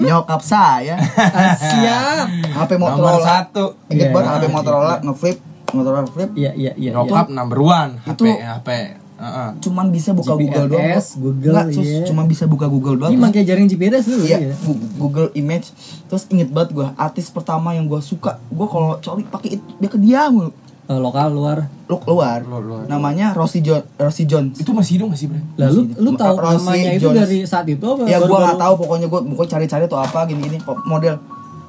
nyokap 0.00 0.40
saya, 0.40 0.96
Ah, 0.96 1.52
Siap. 1.68 2.26
HP 2.54 2.70
nomor 2.72 2.96
Motorola, 2.96 3.20
satu 3.20 3.64
inget 3.86 4.08
Iya, 4.08 4.14
banget 4.14 4.30
iya, 4.30 4.38
HP 4.38 4.44
Motorola 4.48 4.94
ngeflip, 5.02 5.38
Motorola 5.74 6.04
flip, 6.04 6.30
Iya 6.32 6.52
iya 6.52 6.72
iya. 6.72 6.72
iya. 6.74 6.90
nyokap 6.94 7.26
number 7.28 7.58
one 7.58 7.98
HP 8.00 8.10
Itu- 8.16 8.38
HP 8.38 8.68
Heeh. 9.14 9.48
cuman 9.60 9.86
bisa 9.88 10.10
buka 10.10 10.34
Google 10.34 10.66
doang. 10.66 10.82
GPS. 10.84 11.06
Google, 11.16 11.52
Nggak, 11.52 11.66
sus, 11.70 11.84
iya. 11.84 12.02
cuman 12.04 12.24
bisa 12.26 12.44
buka 12.44 12.66
Google 12.66 12.96
doang. 12.96 13.08
Ini 13.08 13.16
terus- 13.16 13.28
pakai 13.28 13.42
jaring 13.44 13.66
GPS 13.68 14.04
dulu 14.04 14.24
Iya, 14.24 14.38
ya. 14.40 14.54
Google 14.94 15.28
Image. 15.32 15.66
Terus 16.04 16.22
inget 16.28 16.48
banget 16.48 16.70
gue 16.72 16.86
artis 16.94 17.26
pertama 17.28 17.72
yang 17.72 17.84
gue 17.84 18.00
suka. 18.00 18.42
Gue 18.48 18.66
kalau 18.66 18.98
coli 18.98 19.22
pakai 19.22 19.48
itu 19.52 19.64
dia 19.76 19.88
ke 19.88 19.98
dia 19.98 20.26
mulu. 20.28 20.50
Eh, 20.84 20.98
lokal 20.98 21.30
luar. 21.30 21.64
Lu 21.86 21.96
keluar. 21.96 22.42
Lu- 22.42 22.60
lu- 22.60 22.84
Namanya 22.84 23.32
Rosie 23.32 23.58
John, 23.58 23.80
Rosie 23.96 24.24
Jones. 24.24 24.58
itu 24.58 24.68
masih 24.68 24.98
hidup 24.98 25.08
masih 25.08 25.26
bre 25.26 25.40
Lalu 25.56 25.96
lu 25.96 26.10
Ma- 26.10 26.18
tahu 26.18 26.34
Rosie 26.36 26.60
namanya 26.60 26.90
itu 26.92 27.02
Jones. 27.06 27.16
dari 27.16 27.38
saat 27.44 27.66
itu 27.66 27.86
apa? 27.86 28.04
Ya 28.04 28.18
gue 28.18 28.28
nggak 28.28 28.58
tahu 28.58 28.74
pokoknya 28.78 29.06
gue 29.06 29.20
pokoknya 29.26 29.50
cari-cari 29.54 29.84
tuh 29.86 29.96
apa 29.96 30.18
gini-gini 30.24 30.58
model 30.84 31.16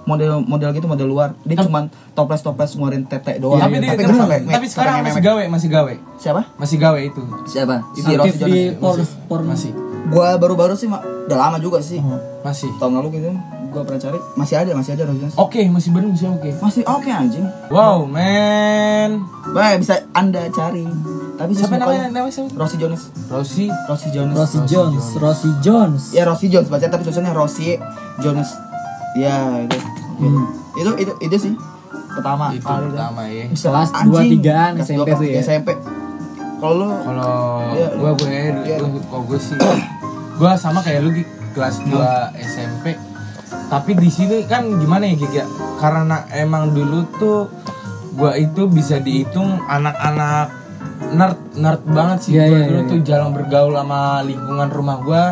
model 0.05 0.41
model 0.45 0.69
gitu 0.71 0.87
model 0.87 1.07
luar. 1.09 1.29
Dia 1.43 1.61
cuman 1.65 1.89
toples 2.13 2.41
toples 2.45 2.71
ngeluarin 2.77 3.03
tete 3.09 3.41
doang. 3.41 3.59
Tapi 3.59 3.81
dia 3.81 3.93
tapi, 3.93 4.03
tapi, 4.05 4.17
sampai 4.17 4.39
tapi 4.45 4.65
sekarang 4.69 4.95
masih 5.03 5.21
gawe 5.21 5.43
masih 5.49 5.69
gawe. 5.69 5.93
Siapa? 6.21 6.41
Masih 6.55 6.77
gawe 6.79 6.99
itu. 7.01 7.21
Siapa? 7.49 7.75
Si 7.97 8.01
Aktif 8.05 8.17
Rosie 8.17 8.45
di 8.45 8.61
Jones 8.77 9.09
por 9.25 9.41
porno. 9.41 9.51
masih. 9.51 9.71
Gue 10.05 10.29
baru-baru 10.37 10.77
sih 10.77 10.85
Ma. 10.85 11.01
udah 11.01 11.37
lama 11.49 11.57
juga 11.57 11.81
sih. 11.81 11.97
Oh. 11.97 12.21
masih. 12.45 12.69
Tahun 12.77 12.93
lalu 12.93 13.17
gitu. 13.17 13.33
Gue 13.73 13.81
pernah 13.83 13.99
cari. 13.99 14.19
Masih 14.37 14.55
ada 14.61 14.71
masih 14.77 14.91
ada 14.95 15.03
Rosie 15.09 15.21
Jones 15.25 15.35
oke 15.35 15.61
masih 15.67 15.89
bener 15.91 16.09
masih 16.13 16.29
oke. 16.29 16.49
Masih 16.61 16.83
oke 16.85 17.09
anjing. 17.09 17.45
Wow 17.73 18.05
man. 18.05 19.25
Baik, 19.51 19.81
bisa 19.81 20.05
anda 20.13 20.45
cari. 20.53 20.85
Tapi 21.35 21.51
siapa 21.51 21.75
namanya? 21.75 22.07
Namanya 22.13 22.31
siapa? 22.31 22.55
Rosie 22.55 22.79
Jones 22.79 23.11
Rosi 23.27 23.65
Rosie 23.89 24.11
Jones 24.13 24.35
Rosie 24.37 24.63
Jones, 24.69 25.05
Rosie 25.19 25.55
Jones. 25.59 26.03
ya 26.13 26.23
Rosie 26.23 26.47
Jones 26.47 26.69
baca 26.71 26.85
tapi 26.87 27.03
tulisannya 27.03 27.33
Rosie 27.35 27.75
Jones 28.21 28.53
ya 29.15 29.63
itu 29.63 29.77
Hmm. 30.15 30.45
itu 30.75 30.91
itu 30.97 31.13
itu 31.21 31.35
sih 31.37 31.53
pertama 32.11 32.45
itu 32.49 32.63
kali 32.63 32.81
itu. 32.81 32.91
pertama 32.91 33.21
ya 33.27 33.45
Kelas 33.51 33.89
dua, 34.03 34.21
tigaan 34.23 34.71
SMP 34.79 35.09
tiga 35.11 35.23
ya? 35.27 35.39
SMP 35.41 35.69
kalau 36.55 36.73
lu 36.73 36.87
kalau 37.03 37.35
Iya, 37.75 37.87
gua 37.93 38.11
gue 38.15 38.27
iya. 38.31 38.77
gua 38.79 38.87
kalau 39.05 39.23
gue 39.27 39.39
sih 39.39 39.55
gua 40.35 40.51
sama 40.55 40.79
kayak 40.79 40.99
lu 41.03 41.09
Gi, 41.11 41.23
kelas 41.51 41.75
2 41.83 41.91
SMP 42.41 42.85
tapi 43.65 43.91
di 43.93 44.09
sini 44.09 44.43
kan 44.45 44.67
gimana 44.67 45.03
ya 45.05 45.15
Gigi 45.15 45.39
ya? 45.39 45.45
karena 45.77 46.23
emang 46.31 46.71
dulu 46.71 47.03
tuh 47.15 47.39
gua 48.13 48.35
itu 48.35 48.67
bisa 48.67 48.99
dihitung 48.99 49.59
anak-anak 49.65 50.51
nerd 51.11 51.39
nerd 51.53 51.81
banget 51.85 52.17
sih 52.21 52.31
Iya, 52.33 52.43
gua 52.45 52.55
iya, 52.55 52.65
dulu 52.65 52.79
iya, 52.79 52.89
tuh 52.89 52.99
jarang 53.03 53.31
bergaul 53.31 53.73
sama 53.75 54.01
lingkungan 54.23 54.69
rumah 54.69 54.97
gua 54.99 55.23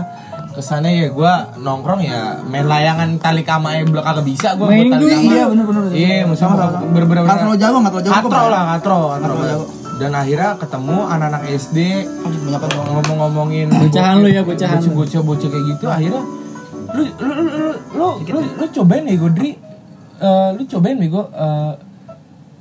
kesannya 0.54 0.92
ya 0.94 1.08
gua 1.10 1.34
nongkrong 1.58 2.02
ya 2.02 2.38
main 2.46 2.70
layangan 2.70 3.18
tali 3.18 3.42
kama 3.42 3.74
yang 3.74 3.90
belum 3.90 4.06
kagak 4.06 4.26
bisa 4.26 4.54
gua 4.54 4.70
Main 4.70 4.94
duit. 4.96 5.18
kama. 5.18 5.34
Iya, 5.34 5.44
bener, 5.50 5.66
bener. 5.66 5.84
iya 5.92 6.24
maksudnya 6.24 6.70
bener-bener 6.94 7.24
terlalu 7.26 7.56
jauh, 7.58 7.80
katro 7.82 8.30
kok, 8.30 8.50
lah 8.54 8.62
katro 8.78 9.00
katro 9.18 9.36
dan 9.94 10.12
akhirnya 10.14 10.50
ketemu 10.58 10.98
anak-anak 11.06 11.42
SD 11.54 11.78
ngomong-ngomongin 12.58 13.68
Bocahan 13.70 14.16
lu 14.22 14.30
ya, 14.30 14.42
bocahan. 14.42 14.82
bocah 14.90 15.22
bocah 15.22 15.50
kayak 15.50 15.66
gitu 15.74 15.86
akhirnya 15.86 16.22
lu 16.94 17.04
lu 17.10 17.32
lu 17.34 17.44
lu 17.50 17.72
lu, 17.98 18.08
lu, 18.22 18.40
lu 18.62 18.66
cobain 18.70 19.04
ya 19.10 19.18
Godri. 19.18 19.52
Eh, 20.22 20.50
lu 20.54 20.64
cobain 20.70 20.96
bego 20.98 21.26
eh, 21.34 21.72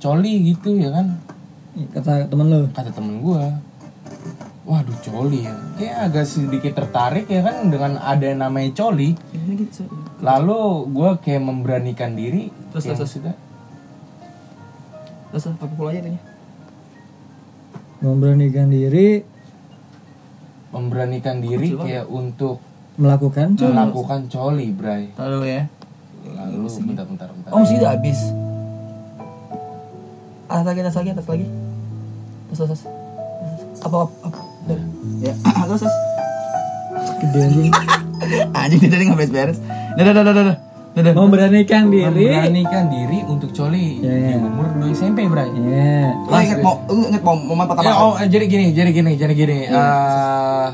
coli 0.00 0.32
gitu 0.48 0.72
ya 0.80 0.88
kan? 0.88 1.06
Kata 1.92 2.28
temen 2.28 2.46
lu. 2.48 2.58
kata 2.72 2.90
temen 2.92 3.20
gua 3.20 3.48
waduh 4.62 4.94
coli 5.00 5.42
ya 5.42 5.54
kayak 5.74 5.96
agak 6.06 6.22
sedikit 6.24 6.72
tertarik 6.76 7.26
ya 7.26 7.42
kan 7.42 7.66
dengan 7.66 7.98
ada 7.98 8.22
yang 8.22 8.40
namanya 8.40 8.70
coli 8.72 9.10
Ini 9.34 9.52
gitu. 9.58 9.90
lalu 10.18 10.60
gue 10.88 11.10
kayak 11.18 11.42
memberanikan 11.42 12.14
diri 12.14 12.46
Terus, 12.70 12.86
terus, 12.86 12.98
maksudnya, 13.02 13.34
Terus 15.28 15.44
pakai 15.52 15.74
pola 15.74 15.90
aja 15.90 16.00
itunya. 16.00 16.22
memberanikan 17.98 18.66
diri 18.66 19.08
memberanikan 20.70 21.36
diri 21.38 21.68
kayak 21.74 22.06
untuk 22.06 22.62
melakukan 22.94 23.54
melakukan 23.54 24.20
coli 24.26 24.70
bray 24.70 25.10
Tahu 25.12 25.42
ya. 25.42 25.66
lalu 26.24 26.70
bentar 26.86 27.04
bentar 27.04 27.28
bentar 27.28 27.50
Oh, 27.50 27.60
masih 27.60 27.76
udah 27.76 27.90
habis. 27.92 28.20
Atas 30.46 30.64
lagi, 30.64 30.80
atas 30.80 30.94
lagi, 30.94 31.10
atas 31.10 31.26
lagi. 31.26 31.46
Terus, 32.46 32.58
terus, 32.60 32.70
terus. 32.70 32.82
Apa, 33.80 33.96
apa, 34.04 34.14
apa. 34.22 34.40
Ya, 35.20 35.32
terus, 35.66 35.82
terus. 35.82 35.96
gede 37.20 37.38
anjing 37.40 37.72
Anjing 38.58 38.78
dia 38.80 38.90
tadi 38.90 39.02
nggak 39.04 39.18
beres-beres. 39.18 39.58
Dah, 39.92 40.02
dah, 40.02 40.12
dah, 40.12 40.24
dah, 40.24 40.34
dah. 40.34 40.56
Dah, 40.92 41.02
dah. 41.02 41.14
memberanikan 41.16 41.88
diri 41.88 42.04
memberanikan 42.04 42.84
diri 42.86 43.24
untuk 43.24 43.48
coli 43.50 44.04
Ya, 44.04 44.12
di 44.12 44.36
umur 44.36 44.76
2 44.76 44.92
SMP 44.92 45.24
bray 45.24 45.48
ya 45.48 46.12
Lu 46.20 46.36
inget 46.36 46.60
mau, 46.60 46.84
inget 46.86 47.22
mau 47.22 47.32
momen 47.32 47.64
pertama 47.64 47.80
Ya, 47.82 47.92
kali? 47.94 48.04
oh, 48.04 48.14
jadi 48.22 48.44
gini, 48.44 48.66
jadi 48.70 48.90
gini, 48.92 49.12
jadi 49.16 49.32
gini. 49.32 49.58
Eh, 49.72 50.68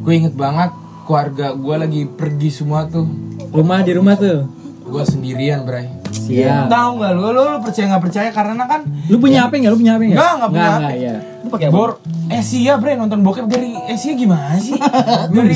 gue 0.00 0.14
inget 0.14 0.32
banget 0.32 0.72
keluarga 1.04 1.52
gue 1.52 1.76
lagi 1.76 2.02
pergi 2.06 2.48
semua 2.50 2.88
tuh. 2.88 3.04
rumah 3.52 3.84
di 3.84 3.92
rumah 3.92 4.16
tuh 4.16 4.48
Gue 4.82 5.00
sendirian, 5.02 5.64
Bray. 5.64 5.92
Siap 6.14 6.66
Tahu 6.66 6.90
nggak 6.96 7.12
lu, 7.12 7.24
lu, 7.28 7.42
lu 7.44 7.58
percaya 7.58 7.86
nggak 7.86 8.02
percaya 8.02 8.28
karena 8.30 8.64
kan 8.64 8.80
lu 9.06 9.16
punya 9.18 9.44
HP 9.44 9.52
nggak 9.58 9.72
lu 9.72 9.78
punya 9.78 9.92
HP 9.92 10.02
nggak 10.06 10.16
Nggak, 10.16 10.32
nggak 10.34 10.50
punya 10.50 10.70
HP. 10.70 10.84
iya. 10.96 11.14
Lu 11.42 11.48
pakai 11.48 11.66
apa? 11.66 11.74
Bor 11.74 11.90
Asia, 12.24 12.72
Bray 12.78 12.96
nonton 12.96 13.20
bokep 13.20 13.46
dari 13.46 13.76
Asia 13.84 14.16
gimana 14.16 14.56
sih? 14.56 14.72
dari 15.34 15.54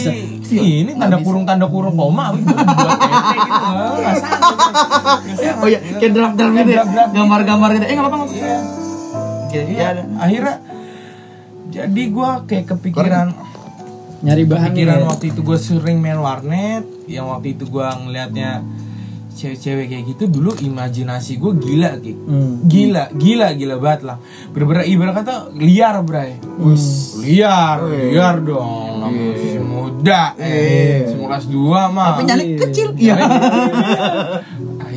ini 0.84 0.92
tanda 0.94 1.16
kurung 1.18 1.42
tanda 1.42 1.64
kurung 1.64 1.96
koma 1.96 2.36
gitu 2.36 2.52
buat 2.52 2.68
tete 3.00 3.36
gitu. 3.38 3.64
Nggak, 3.64 3.90
nggak 3.94 4.14
sanggup. 4.18 4.56
Oh 5.58 5.66
iya, 5.66 5.80
kayak 5.80 6.12
draft-draft 6.12 6.54
gitu 6.54 6.70
ya. 6.70 6.82
Gambar-gambar 7.08 7.68
gitu. 7.72 7.84
Eh, 7.84 7.92
enggak 7.92 8.04
apa-apa. 8.04 8.26
Iya. 8.28 8.58
Oke, 9.42 9.60
Iya, 9.64 9.86
ya 9.96 10.02
akhirnya 10.18 10.54
jadi 11.68 12.02
gue 12.04 12.30
kayak 12.44 12.64
kepikiran 12.68 13.26
nyari 14.18 14.44
bahan 14.44 14.70
pikiran 14.70 14.98
ya. 14.98 15.04
waktu 15.06 15.24
itu 15.30 15.40
gue 15.40 15.58
sering 15.58 15.98
main 15.98 16.18
warnet 16.18 16.84
yang 17.06 17.28
waktu 17.28 17.54
itu 17.54 17.64
gue 17.64 17.86
ngelihatnya 17.86 18.60
cewek-cewek 19.38 19.86
kayak 19.86 20.04
gitu 20.10 20.24
dulu 20.26 20.50
imajinasi 20.58 21.38
gue 21.38 21.52
gila 21.62 21.90
Ki. 22.02 22.12
Hmm. 22.18 22.66
gila 22.66 23.14
gila 23.14 23.54
gila 23.54 23.74
banget 23.78 24.00
lah. 24.02 24.18
Bener-bener 24.50 24.84
ibarat 24.90 25.14
kata 25.22 25.54
liar 25.54 26.02
bray. 26.02 26.42
Liar 27.22 27.78
liar 27.86 28.36
dong. 28.42 28.98
Namanya 28.98 29.30
masih 29.38 29.62
muda 29.62 30.22
eh. 30.42 31.06
Semua 31.06 31.26
kelas 31.30 31.46
2 31.46 31.94
mah. 31.94 32.06
Tapi 32.18 32.22
nyali 32.26 32.44
kecil. 32.58 32.88
Iya. 32.98 33.14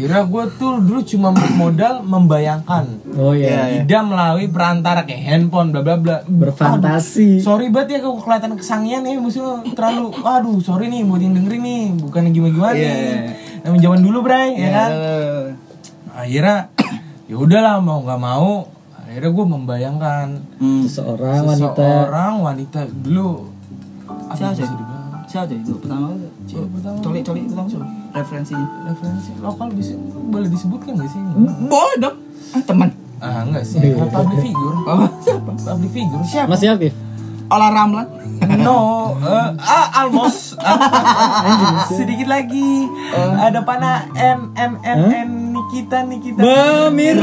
Akhirnya 0.01 0.25
gue 0.25 0.43
tuh 0.58 0.74
dulu 0.79 1.00
cuma 1.01 1.29
modal 1.53 2.01
membayangkan. 2.01 2.89
Oh 3.13 3.31
iya. 3.31 3.70
Iya. 3.70 3.86
tidak 3.86 4.01
melalui 4.03 4.50
perantara 4.50 5.05
kayak 5.05 5.22
handphone 5.22 5.70
bla 5.70 5.79
bla 5.79 5.96
bla. 5.96 6.17
Berfantasi. 6.25 7.38
Sorry 7.38 7.70
banget 7.70 7.96
ya 7.96 8.00
kalau 8.01 8.17
kelihatan 8.17 8.58
kesangian 8.58 9.05
ya 9.05 9.13
musuh 9.15 9.62
terlalu 9.72 10.10
aduh 10.17 10.58
sorry 10.58 10.89
nih 10.89 11.05
buat 11.05 11.22
yang 11.22 11.38
dengerin 11.38 11.62
nih 11.62 11.81
bukan 12.01 12.22
gimana 12.27 12.50
gimana 12.51 12.74
Iya. 12.74 12.89
nih 12.89 13.17
namanya 13.62 13.81
zaman 13.84 14.00
dulu 14.01 14.17
bray 14.22 14.50
ya 14.55 14.70
kan? 14.72 14.89
Eh, 14.91 15.43
akhirnya 16.12 16.58
ya 17.25 17.36
udahlah 17.38 17.77
mau 17.77 18.01
nggak 18.01 18.17
mau 18.20 18.65
akhirnya 18.98 19.29
gue 19.29 19.46
membayangkan 19.48 20.27
Hmm. 20.58 20.81
seseorang 20.81 21.46
wanita. 21.46 21.77
seorang 21.77 22.34
wanita. 22.41 22.79
Dulu 22.89 23.27
apa 24.27 24.50
sih? 24.51 24.65
Siapa 25.31 25.47
tuh 25.47 25.55
itu 25.57 25.71
pertama 25.77 26.11
kali? 26.11 26.27
Cewek 26.43 26.67
pertama. 26.69 26.97
Coli, 27.00 27.19
coli 27.23 27.41
pertama 27.45 27.63
siapa? 27.65 27.88
Referensinya. 28.11 28.67
referensi 28.83 29.31
lokal 29.39 29.71
bisa 29.71 29.93
boleh 30.27 30.45
disebutkan 30.45 30.91
nggak 30.93 31.07
sih 31.07 31.19
Boleh 31.65 31.95
dong. 31.97 32.15
Ah, 32.51 32.59
teman. 32.61 32.89
ah 33.17 33.45
enggak 33.45 33.63
sih 33.63 33.79
Iya. 33.79 34.03
public 34.03 34.41
figure 34.41 34.75
Oh, 34.83 35.07
siapa? 35.21 35.51
public 35.55 35.91
figure 35.91 36.19
siapa 36.25 36.50
masih 36.50 36.67
aktif 36.69 36.91
Olah 37.47 37.67
Ramlan. 37.69 38.07
No, 38.57 38.79
eh, 39.21 39.47
ah, 39.59 39.88
almost. 39.97 40.55
Sedikit 41.93 42.25
lagi. 42.25 42.88
Ada 43.13 43.59
pana 43.61 44.07
N 44.09 44.51
N 44.53 44.79
N 44.81 45.00
N 45.05 45.29
Nikita 45.51 46.01
Nikita. 46.01 46.39
Bamir 46.39 47.19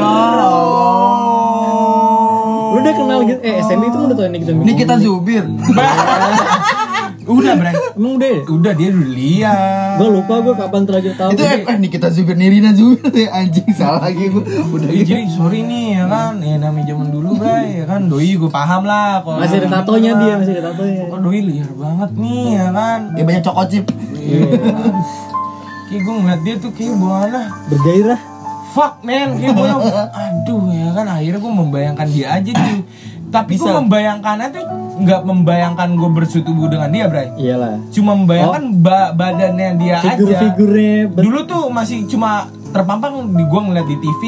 Oh. 1.58 2.70
lu 2.70 2.78
udah 2.78 2.92
kenal 2.92 3.24
gitu 3.24 3.40
eh 3.40 3.56
SMP 3.58 3.88
itu 3.88 3.96
udah 3.98 4.14
tau 4.14 4.28
ini 4.28 4.38
kita 4.38 4.52
Nikita 4.54 4.94
Zubir. 4.98 5.44
Udah, 7.28 7.52
Bre. 7.54 7.70
emang 7.92 8.12
udah 8.16 8.28
ya? 8.30 8.40
Udah 8.42 8.72
dia 8.72 8.88
udah 8.88 9.10
lihat. 9.10 9.94
gue 9.98 10.08
lupa 10.10 10.34
gue 10.40 10.54
kapan 10.54 10.82
terakhir 10.82 11.12
tahu 11.14 11.30
itu 11.30 11.42
eh, 11.42 11.60
eh 11.62 11.76
Nikita 11.76 12.08
Zubir 12.08 12.34
Nirina 12.34 12.72
Zubir 12.72 13.04
anjing 13.28 13.68
salah 13.70 14.00
lagi 14.02 14.26
gue. 14.26 14.40
Udah 14.40 14.88
Eh, 14.88 15.04
jadi 15.04 15.28
sorry 15.28 15.60
nih 15.62 15.86
ya 15.94 16.04
kan, 16.06 16.40
ya 16.40 16.56
namanya 16.56 16.86
zaman 16.88 17.08
dulu 17.08 17.28
Bray, 17.36 17.78
ya 17.78 17.84
kan 17.84 18.00
doi 18.06 18.32
gue 18.32 18.48
paham 18.48 18.82
lah 18.82 19.20
kalau 19.20 19.38
masih 19.38 19.60
ada 19.60 19.68
tatonya 19.70 20.12
dia 20.16 20.32
kan. 20.32 20.38
masih 20.40 20.52
ada 20.56 20.62
tatonya 20.72 21.02
Kok 21.06 21.20
doi 21.20 21.40
liar 21.44 21.70
banget 21.70 22.10
nih 22.16 22.44
ya 22.50 22.66
kan. 22.70 22.98
Ya 23.12 23.22
banyak 23.22 23.42
cokot 23.42 23.66
chip. 23.68 23.86
Iya. 24.16 24.40
Kayak 25.86 26.00
gue 26.02 26.14
ngeliat 26.14 26.40
dia 26.42 26.54
tuh 26.58 26.70
kayak 26.70 26.94
buana 26.94 27.42
bergairah 27.66 28.20
fuck 28.68 29.00
man 29.00 29.28
kayak 29.34 29.56
gue 29.56 29.68
aduh 30.20 30.64
ya 30.68 30.88
kan 30.92 31.06
akhirnya 31.08 31.40
gue 31.40 31.52
membayangkan 31.54 32.06
dia 32.06 32.26
aja 32.30 32.50
tuh 32.52 32.78
tapi 33.28 33.54
gue 33.54 33.68
membayangkannya 33.68 34.48
tuh 34.50 34.64
nggak 34.98 35.20
membayangkan 35.22 35.88
gue 35.94 36.10
bersetubuh 36.10 36.66
dengan 36.66 36.88
dia 36.88 37.06
Bray. 37.06 37.28
Iyalah. 37.36 37.78
Cuma 37.88 38.12
membayangkan 38.14 38.64
ba- 38.76 39.12
badannya 39.12 39.78
dia 39.78 39.94
aja. 39.96 40.16
Figur-figurnya 40.16 41.06
ber- 41.08 41.22
dulu 41.22 41.38
tuh 41.44 41.62
masih 41.68 42.04
cuma 42.04 42.46
terpampang 42.68 43.30
di 43.30 43.42
gue 43.42 43.60
ngeliat 43.62 43.86
di 43.86 43.96
TV 43.96 44.22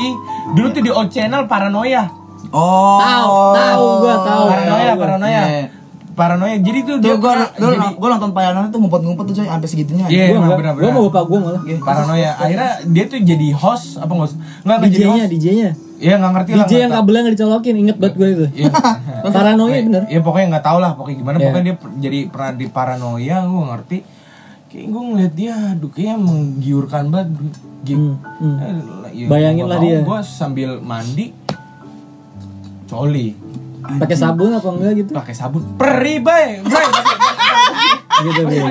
dulu 0.54 0.66
tuh 0.70 0.80
di 0.80 0.90
O 0.90 1.02
channel 1.06 1.44
paranoia. 1.44 2.08
Oh. 2.50 2.98
Tahu, 2.98 3.34
tahu 3.52 3.84
gua 4.00 4.14
tahu. 4.20 4.44
paranoia 4.48 4.92
paranoia. 4.94 5.42
Iya. 5.44 5.64
paranoia. 6.10 6.56
Jadi 6.58 6.78
tuh 6.82 6.94
Tuh 6.94 6.98
dia 7.00 7.14
gue 7.14 7.32
dulu 7.56 7.72
jadi 7.72 7.88
gue 7.96 8.08
nonton 8.10 8.30
Payanan 8.30 8.68
tuh 8.68 8.78
ngumpet-ngumpet 8.78 9.24
tuh 9.24 9.34
coy 9.34 9.46
sampai 9.46 9.68
segitunya. 9.68 10.04
Iya, 10.06 10.24
gue 10.26 10.36
emang 10.36 10.44
enggak 10.44 10.58
benar-benar. 10.60 10.84
gue 10.84 10.90
mau 10.92 11.04
bapak 11.08 11.22
gue 11.24 11.38
malah. 11.40 11.62
Paranoia. 11.80 12.30
Akhirnya 12.36 12.70
dia 12.84 13.04
tuh 13.06 13.18
jadi 13.18 13.48
host 13.52 13.96
apa 13.96 14.12
nggak 14.12 14.30
nggak 14.62 14.78
DJ-nya 14.86 15.24
host. 15.24 15.32
DJ-nya 15.32 15.70
Iya 16.00 16.14
nggak 16.16 16.32
ngerti 16.32 16.50
lah. 16.56 16.64
DJ 16.64 16.72
yang 16.80 16.92
kabelnya 16.92 17.20
nggak 17.20 17.34
dicolokin 17.36 17.74
inget 17.76 17.96
banget 18.00 18.14
gue 18.16 18.28
itu 18.30 18.46
Iya. 18.56 18.70
paranoia 19.36 19.78
bener 19.84 20.02
Ya 20.08 20.20
pokoknya 20.20 20.46
nggak 20.50 20.64
tahu 20.64 20.78
lah 20.80 20.90
pokoknya 20.96 21.16
gimana 21.16 21.36
Iya. 21.36 21.44
pokoknya 21.46 21.64
dia 21.64 21.74
jadi 22.00 22.18
pernah 22.26 22.52
di 22.56 22.66
paranoia 22.66 23.36
gue 23.44 23.62
ngerti. 23.68 23.98
Kayak 24.66 24.86
gue 24.86 25.02
ngeliat 25.04 25.32
dia 25.34 25.54
aduh 25.74 25.90
kayaknya 25.90 26.16
menggiurkan 26.16 27.04
banget. 27.08 27.28
Gitu. 27.80 28.16
Hmm, 28.16 28.56
hmm. 28.56 29.28
Bayangin 29.28 29.66
lah 29.66 29.78
dia. 29.78 30.00
Gue 30.00 30.18
sambil 30.20 30.80
mandi 30.80 31.36
coli 32.86 33.38
pakai 33.80 34.12
sabun 34.12 34.50
apa 34.50 34.68
enggak 34.68 34.92
gitu 34.98 35.10
pakai 35.14 35.30
sabun 35.32 35.62
perih 35.78 36.18
bay 36.20 36.58
gitu 38.26 38.42
gitu 38.44 38.66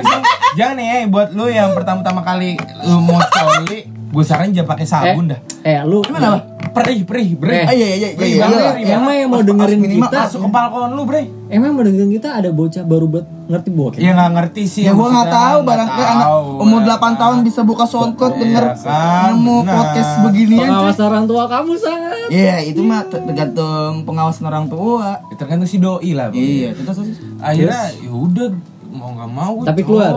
jangan 0.54 0.76
nih 0.76 0.86
eh, 0.86 1.04
buat 1.08 1.32
lu 1.32 1.48
yang 1.48 1.72
pertama-tama 1.72 2.22
kali 2.22 2.54
lu 2.84 3.00
mau 3.00 3.18
coli 3.18 3.88
gue 4.10 4.22
saranin 4.22 4.50
jangan 4.52 4.68
pakai 4.68 4.84
sabun 4.84 5.24
dah 5.26 5.38
eh 5.60 5.78
lu 5.82 6.02
Gimana, 6.02 6.28
Bang? 6.32 6.42
perih 6.70 7.02
perih 7.02 7.34
perih 7.34 7.62
Eh, 7.62 7.66
iya 7.72 7.86
iya 7.88 8.08
iya 8.10 8.26
iya. 8.26 8.46
iya. 8.76 8.94
emang 8.96 9.14
yang 9.16 9.28
mau 9.28 9.38
dengerin 9.40 9.78
minimal 9.78 10.06
kita 10.06 10.18
masuk 10.24 10.40
ke 10.40 10.48
balkon 10.48 10.90
lu 10.90 11.02
bre 11.04 11.22
emang 11.46 11.70
mau 11.70 11.82
dengerin 11.82 12.10
kita 12.10 12.28
ada 12.32 12.50
bocah 12.50 12.82
baru 12.82 13.06
buat 13.06 13.26
ngerti 13.46 13.70
bokep 13.70 13.98
ya 13.98 14.10
nggak 14.12 14.30
ngerti 14.32 14.62
sih 14.64 14.82
Ya 14.82 14.92
gue 14.92 15.02
nggak 15.04 15.28
tahu 15.28 15.58
barangkali 15.62 16.04
anak 16.08 16.26
umur 16.56 16.80
ya 16.80 16.96
8 16.96 17.16
tahun 17.16 17.36
bisa 17.40 17.60
buka 17.62 17.84
soundcloud 17.84 18.32
Iya 18.32 18.40
denger 18.40 18.64
kan, 18.76 19.30
nemu 19.32 19.56
podcast 19.64 20.10
beginian 20.22 20.58
cuy. 20.58 20.66
pengawas 20.68 20.98
orang 21.00 21.24
tua 21.24 21.44
kamu 21.46 21.72
sangat 21.76 22.28
Iya 22.28 22.56
itu 22.62 22.80
mah 22.80 23.00
ter- 23.04 23.22
tergantung 23.24 23.92
pengawasan 24.02 24.44
orang 24.44 24.66
tua. 24.66 25.18
Ya, 25.24 25.34
tergantung 25.36 25.66
si 25.66 25.78
doi 25.78 26.10
lah. 26.12 26.30
Iya 26.30 26.74
terus 26.76 26.98
akhirnya 27.36 27.90
ya 27.96 28.10
udah 28.12 28.48
mau 28.88 29.10
nggak 29.12 29.30
mau 29.32 29.50
gua 29.56 29.66
Tapi 29.66 29.82
keluar? 29.82 30.14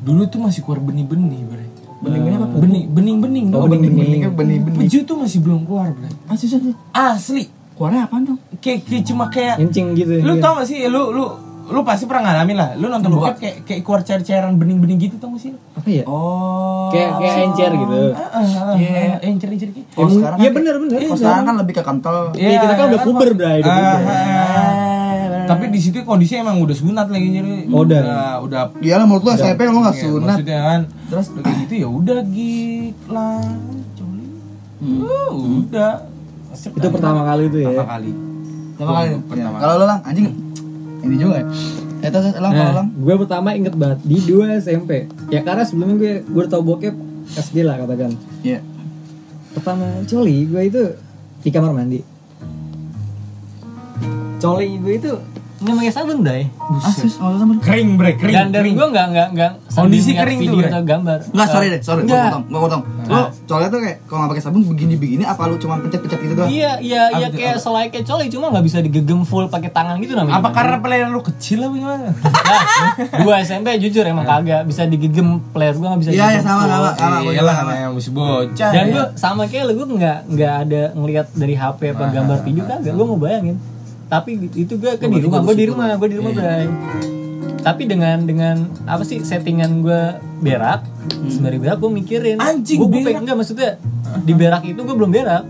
dulu 0.00 0.22
tuh 0.26 0.36
masih 0.38 0.60
keluar 0.60 0.80
benih-benih 0.82 1.40
bre 1.42 1.63
Bening-bening 2.04 2.36
apa? 2.38 2.56
benih 2.56 2.82
bening-bening 2.86 3.46
Oh, 3.48 3.52
doang. 3.58 3.70
bening-bening. 3.72 4.20
benih-bening. 4.30 4.80
Peju 4.80 4.98
tuh 5.02 5.16
masih 5.18 5.38
belum 5.40 5.64
keluar 5.64 5.88
bre 5.90 6.08
Masih 6.24 6.46
sih. 6.46 6.74
asli 6.90 7.44
Keluarnya 7.72 8.04
apaan 8.04 8.22
dong? 8.24 8.38
kayak, 8.56 8.84
kayak 8.84 9.02
cuma 9.04 9.24
kayak 9.26 9.58
kencing 9.58 9.92
gitu 9.94 10.20
lu 10.20 10.32
iya. 10.32 10.40
tau 10.40 10.52
gak 10.54 10.64
sih 10.64 10.86
lu 10.86 11.10
lu 11.10 11.24
lu 11.64 11.80
pasti 11.80 12.04
pernah 12.04 12.28
ngalamin 12.30 12.54
lah 12.54 12.70
lu 12.74 12.86
nonton 12.86 13.08
bokep 13.10 13.36
kayak 13.36 13.56
kayak 13.64 13.80
keluar 13.82 14.00
cair-cairan 14.00 14.52
bening-bening 14.54 15.00
gitu 15.00 15.16
tau 15.16 15.32
gak 15.32 15.42
sih 15.42 15.52
apa 15.74 15.88
ya 15.88 16.04
Oh. 16.04 16.86
kayak 16.88 17.10
kayak 17.18 17.34
encer 17.46 17.72
gitu 17.72 17.96
Iya, 18.76 19.18
yang 19.22 19.36
cerik-cerik 19.38 19.74
gitu. 19.74 19.88
Emang- 19.96 20.12
sekarang 20.12 20.38
iya 20.38 20.44
kan- 20.44 20.54
bener 20.54 20.74
bener 20.78 20.98
Kalau 21.00 21.16
sekarang 21.16 21.44
kan 21.44 21.56
lebih 21.56 21.74
ke 21.74 21.82
kental. 21.82 22.16
Iya, 22.32 22.48
kita 22.58 22.74
kan 22.74 22.84
udah 22.86 23.00
puber, 23.02 23.28
Bray, 23.32 23.58
Tapi 25.44 25.64
di 25.68 25.80
situ 25.80 25.98
kondisinya 26.02 26.50
emang 26.50 26.62
udah 26.62 26.76
sunat 26.76 27.06
lagi 27.08 27.28
jadi 27.30 27.68
Oh, 27.68 27.82
udah. 27.82 28.00
udah 28.00 28.28
udah 28.44 28.62
Iya 28.80 28.94
lah 28.98 29.06
menurut 29.06 29.24
lu 29.24 29.30
SMP 29.32 29.60
lu 29.64 29.78
nggak 29.78 29.96
ya, 29.96 30.02
sunat. 30.02 30.36
Maksudnya 30.36 30.60
kan 30.60 30.80
Terus? 31.10 31.26
udah 31.30 31.42
kayak 31.42 31.58
gitu 31.66 31.74
ya 31.74 31.88
udah 31.88 32.18
gila 32.24 33.30
coli. 33.94 34.26
Uh, 34.84 35.32
udah. 35.62 35.92
itu 36.54 36.86
pertama 36.86 37.20
kali 37.26 37.42
itu 37.50 37.58
ya 37.60 37.70
Pertama 37.74 37.90
kali. 37.90 38.10
Pertama 38.74 38.92
kali. 38.94 39.08
Pertama. 39.26 39.56
Kalau 39.58 39.74
lu 39.74 39.84
lang 39.84 40.00
anjing 40.02 40.28
ini 41.04 41.16
juga 41.20 41.36
ya 42.00 42.08
terus 42.08 42.24
terus, 42.28 42.36
elang 42.36 42.52
kalau 42.52 42.64
Nah, 42.64 42.74
elang 42.76 42.88
gue 42.94 43.14
pertama 43.16 43.48
inget 43.52 43.74
banget 43.74 43.98
di 44.04 44.16
2 44.20 44.60
SMP. 44.60 44.90
Ya 45.28 45.40
karena 45.40 45.64
sebelumnya 45.64 45.96
gue 45.96 46.12
gue 46.22 46.40
udah 46.44 46.52
tau 46.52 46.60
bokep 46.60 46.94
SD 47.32 47.64
lah 47.64 47.80
katakan. 47.80 48.12
Iya. 48.40 48.60
Pertama 49.52 49.88
coli 50.04 50.44
gue 50.44 50.62
itu 50.64 50.82
di 51.40 51.50
kamar 51.50 51.72
mandi. 51.72 52.00
Coli 54.36 54.68
gue 54.76 54.94
itu 54.94 55.12
nggak 55.64 55.76
pakai 55.80 55.92
sabun 55.96 56.18
dai. 56.20 56.44
Asus, 56.84 57.16
nggak 57.16 57.30
usah 57.32 57.40
sama. 57.40 57.52
Kering 57.64 57.90
bre, 57.96 58.12
kering. 58.20 58.34
Dan 58.36 58.46
dari 58.52 58.70
kering. 58.70 58.76
gue 58.76 58.86
nggak 58.92 59.06
nggak 59.10 59.28
nggak 59.32 59.52
Kondisi 59.74 60.12
kering 60.14 60.38
tuh, 60.38 60.44
video 60.44 60.58
Bre. 60.60 60.68
atau 60.70 60.82
gambar. 60.84 61.18
Enggak, 61.34 61.48
sorry 61.50 61.66
deh, 61.66 61.80
sorry, 61.82 62.00
gua 62.04 62.12
Enggak. 62.14 62.24
potong, 62.28 62.44
gua 62.46 62.60
potong. 62.68 62.82
Lo 63.04 63.20
soalnya 63.44 63.68
tuh 63.68 63.80
kayak 63.82 63.96
kalau 64.04 64.18
nggak 64.22 64.30
pakai 64.36 64.44
sabun 64.44 64.62
begini-begini 64.68 65.24
apa 65.24 65.42
lu 65.48 65.56
cuma 65.58 65.74
pencet-pencet 65.80 66.20
gitu 66.20 66.34
doang? 66.36 66.48
Iya, 66.52 66.72
iya, 66.78 67.02
iya 67.16 67.28
kayak 67.32 67.56
selai 67.58 67.90
kayak 67.90 68.04
coli 68.06 68.26
cuma 68.30 68.52
nggak 68.52 68.64
bisa 68.64 68.78
digegem 68.84 69.20
full 69.24 69.48
pakai 69.48 69.70
tangan 69.72 69.96
gitu 69.98 70.14
namanya. 70.14 70.38
Apa 70.38 70.48
karena 70.52 70.76
player 70.78 71.08
lu 71.08 71.20
kecil 71.24 71.64
apa 71.64 71.74
gimana? 71.74 72.06
Nah, 72.12 72.62
gua 73.24 73.34
SMP 73.40 73.74
jujur 73.80 74.04
emang 74.04 74.28
kagak 74.28 74.62
bisa 74.68 74.86
digegem 74.86 75.40
player 75.50 75.74
gua 75.74 75.96
nggak 75.96 76.00
bisa. 76.04 76.10
Iya, 76.12 76.20
ya 76.20 76.26
digegem 76.28 76.44
sama 76.44 76.62
sama 76.68 76.90
sama 76.94 77.16
gua 77.18 77.32
Iyalah 77.34 77.54
sama. 77.56 77.72
yang 77.74 77.92
masih 77.96 78.12
bocah. 78.12 78.70
Dan 78.70 78.84
ya. 78.84 78.92
gue 78.94 79.04
sama 79.16 79.42
kayak 79.48 79.64
lu 79.66 79.72
gue 79.74 79.88
nggak 79.96 80.18
nggak 80.30 80.52
ada 80.66 80.82
ngelihat 80.94 81.26
dari 81.34 81.54
HP 81.54 81.80
apa 81.94 82.04
gambar 82.12 82.38
video 82.46 82.62
kagak. 82.64 82.92
Gue 82.94 83.06
mau 83.06 83.18
bayangin. 83.18 83.56
Tapi 84.06 84.30
itu 84.54 84.74
gue 84.76 84.92
kan 84.94 85.08
di 85.08 85.20
rumah, 85.20 85.40
gue 85.42 85.54
di 85.56 85.66
rumah, 85.66 85.86
gue 85.96 86.08
di 86.10 86.16
rumah 86.20 86.32
Bray. 86.32 86.66
Tapi 87.64 87.82
dengan 87.88 88.20
dengan 88.22 88.56
apa 88.84 89.00
sih 89.02 89.24
settingan 89.24 89.80
gue 89.80 90.02
berak, 90.44 90.84
sembari 91.32 91.56
berak 91.56 91.80
gue 91.80 91.90
mikirin. 91.90 92.36
Anjing, 92.36 92.76
gue 92.76 93.00
pengen 93.00 93.24
enggak 93.24 93.36
maksudnya 93.40 93.80
di 94.20 94.32
berak 94.36 94.62
itu 94.62 94.76
gue 94.76 94.96
belum 94.96 95.10
berak. 95.10 95.44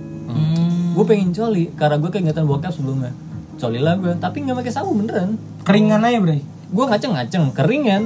Gue 0.94 1.04
pengen 1.04 1.34
coli 1.34 1.74
karena 1.74 1.98
gue 1.98 2.10
keingetan 2.10 2.46
bokap 2.46 2.70
sebelumnya. 2.70 3.10
Coli 3.58 3.82
lah 3.82 3.98
gue, 3.98 4.14
tapi 4.18 4.46
nggak 4.46 4.62
pakai 4.62 4.70
sabun 4.70 5.02
beneran. 5.02 5.34
keringan 5.66 6.06
aja 6.06 6.18
bre. 6.22 6.38
Gue 6.70 6.84
ngaceng-ngaceng, 6.86 7.50
keringan. 7.50 8.02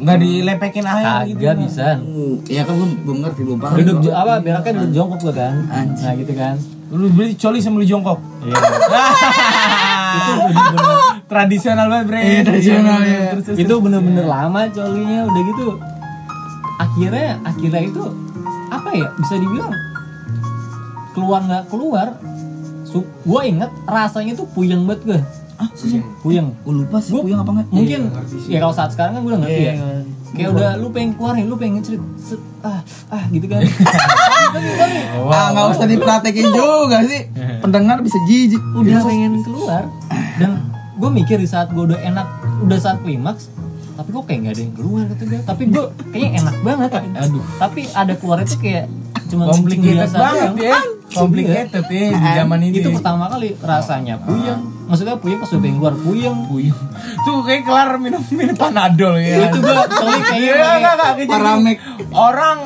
Nggak 0.00 0.16
dilepekin 0.16 0.84
air 0.88 1.28
gitu. 1.28 1.44
Kagak 1.44 1.56
bisa. 1.60 2.00
Uh, 2.00 2.40
Iya 2.48 2.64
kan 2.64 2.72
belum 2.72 2.90
belum 3.04 3.18
ngerti 3.20 3.40
belum 3.44 3.58
paham. 3.60 3.76
Duduk 3.76 4.12
apa 4.16 4.40
beraknya 4.40 4.72
duduk 4.80 4.92
jongkok 4.96 5.18
gue 5.20 5.34
kan. 5.36 5.54
Anjing. 5.68 6.04
Nah 6.08 6.12
gitu 6.16 6.32
kan. 6.32 6.54
Lu 6.88 7.06
beli 7.12 7.36
coli 7.36 7.58
sama 7.60 7.76
lu 7.76 7.84
jongkok. 7.84 8.16
Iya. 8.40 8.56
Tradisional 11.30 11.86
banget 11.86 12.06
bre. 12.10 12.20
Iya, 12.20 12.40
tradisional, 12.42 12.98
ya. 13.06 13.20
Terus, 13.36 13.44
terus, 13.52 13.58
itu 13.62 13.74
bener-bener 13.78 14.26
lama 14.26 14.66
colinya 14.70 15.20
udah 15.30 15.42
gitu. 15.54 15.66
Akhirnya 16.80 17.28
akhirnya 17.46 17.82
itu 17.86 18.04
apa 18.70 18.88
ya 18.94 19.08
bisa 19.18 19.34
dibilang 19.38 19.74
keluar 21.12 21.40
nggak 21.42 21.64
keluar 21.70 22.08
gue 23.20 23.42
inget 23.46 23.70
rasanya 23.86 24.32
tuh 24.34 24.48
puyeng 24.50 24.82
banget 24.88 25.00
gue 25.06 25.20
Ah, 25.60 25.68
puyeng. 26.18 26.48
Gue 26.58 26.72
lupa 26.74 26.96
sih 26.98 27.12
Gua- 27.12 27.20
puyeng 27.20 27.36
apa 27.36 27.50
enggak? 27.52 27.66
mungkin 27.68 28.00
ya 28.48 28.58
kalau 28.58 28.72
saat 28.72 28.90
sekarang 28.90 29.12
kan 29.12 29.20
gue 29.20 29.30
udah 29.30 29.40
ngerti 29.40 29.52
Iya, 29.54 29.68
ya. 29.68 29.74
Iya. 29.76 30.00
kayak 30.30 30.48
udah 30.50 30.70
lu 30.78 30.88
pengen 30.88 31.10
keluarin 31.12 31.44
lu 31.44 31.56
pengen 31.56 31.80
cerit 31.80 32.00
set, 32.16 32.40
ah 32.62 32.80
ah 33.08 33.22
gitu 33.28 33.44
kan. 33.44 33.60
Ah, 35.30 35.52
nggak 35.52 35.66
usah 35.70 35.86
dipraktekin 35.86 36.48
juga 36.50 37.04
sih. 37.04 37.28
Pendengar 37.60 38.00
bisa 38.00 38.18
jijik. 38.24 38.58
udah 38.72 38.98
pengen 39.00 39.32
keluar. 39.42 39.84
Dan 40.36 40.50
gue 40.96 41.10
mikir 41.10 41.36
di 41.36 41.46
saat 41.46 41.68
gue 41.68 41.84
udah 41.84 41.98
enak 41.98 42.26
udah 42.60 42.76
saat 42.76 43.00
klimaks 43.00 43.48
tapi 43.92 44.12
kok 44.12 44.24
kayak 44.24 44.38
nggak 44.38 44.54
ada 44.54 44.62
yang 44.62 44.74
keluar 44.74 45.02
kata 45.06 45.22
gue 45.22 45.40
tapi 45.42 45.62
gue 45.66 45.84
kayaknya 46.08 46.30
enak 46.40 46.56
banget. 46.62 46.90
Aduh. 47.18 47.44
Tapi 47.58 47.80
ada 47.90 48.12
keluar 48.14 48.38
itu 48.40 48.56
kayak 48.56 48.84
cuma 49.26 49.44
Complicated 49.46 49.96
biasa 50.00 50.16
banget 50.16 50.52
ya. 50.58 50.78
Complicated 51.10 51.84
ya 51.84 52.06
di 52.10 52.28
zaman 52.34 52.58
ini. 52.62 52.76
itu 52.76 52.88
pertama 52.90 53.24
kali 53.28 53.48
rasanya 53.60 54.14
puyeng 54.18 54.60
maksudnya 54.90 55.14
puyeng 55.14 55.38
pas 55.38 55.46
udah 55.46 55.60
pengen 55.60 55.76
keluar 55.78 55.94
puyeng 55.96 56.36
Puyeng. 56.44 56.74
Tuh 57.22 57.36
kayak 57.40 57.62
kelar 57.62 57.94
minum 57.96 58.18
minum 58.28 58.52
panadol 58.52 59.14
ya. 59.14 59.46
itu 59.46 59.58
gue 59.58 59.76
coli 59.88 60.18
kayaknya 60.26 60.50
Iya, 60.50 60.68
enggak, 60.76 60.94
kayak 61.14 61.28
Paramek. 61.30 61.76
Orang 62.10 62.56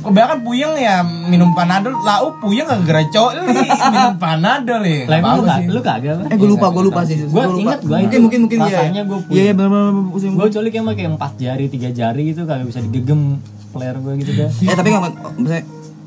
kebanyakan 0.00 0.38
puyeng 0.40 0.72
ya 0.74 0.96
minum 1.02 1.50
panadol, 1.52 1.94
lau 1.98 2.38
puyeng 2.38 2.66
gak 2.66 2.82
coli 3.08 3.42
minum 3.42 4.14
panadol 4.16 4.80
ya. 4.80 5.02
lah 5.04 5.16
emang 5.18 5.34
lu 5.34 5.42
kagak 5.42 5.66
lu 5.68 5.80
kagak 5.80 6.14
Eh 6.26 6.36
gue 6.36 6.48
lupa, 6.48 6.66
gue 6.70 6.84
lupa 6.84 7.00
sih. 7.02 7.16
Gua 7.24 7.44
lupa. 7.44 7.58
ingat, 7.60 7.78
gua 7.82 7.96
mungkin 7.98 8.08
itu 8.08 8.22
mungkin 8.22 8.40
mungkin 8.46 8.58
iya. 8.62 8.66
rasanya 8.78 9.02
gua 9.02 9.18
Iya, 9.26 9.42
iya 9.42 9.52
benar 9.52 9.70
benar 9.72 9.92
pusing. 10.08 10.32
gue 10.32 10.46
coli 10.48 10.68
kayak 10.70 10.86
pakai 10.86 11.04
empat 11.08 11.32
jari 11.36 11.64
tiga 11.66 11.88
jari 11.90 12.22
gitu 12.30 12.46
kagak 12.46 12.64
bisa 12.64 12.78
digegem 12.80 13.42
player 13.70 13.96
gue 13.96 14.12
gitu 14.20 14.32
kan 14.36 14.48
Eh 14.54 14.76
tapi 14.76 14.88
nggak 14.88 15.02
misalnya 15.36 15.64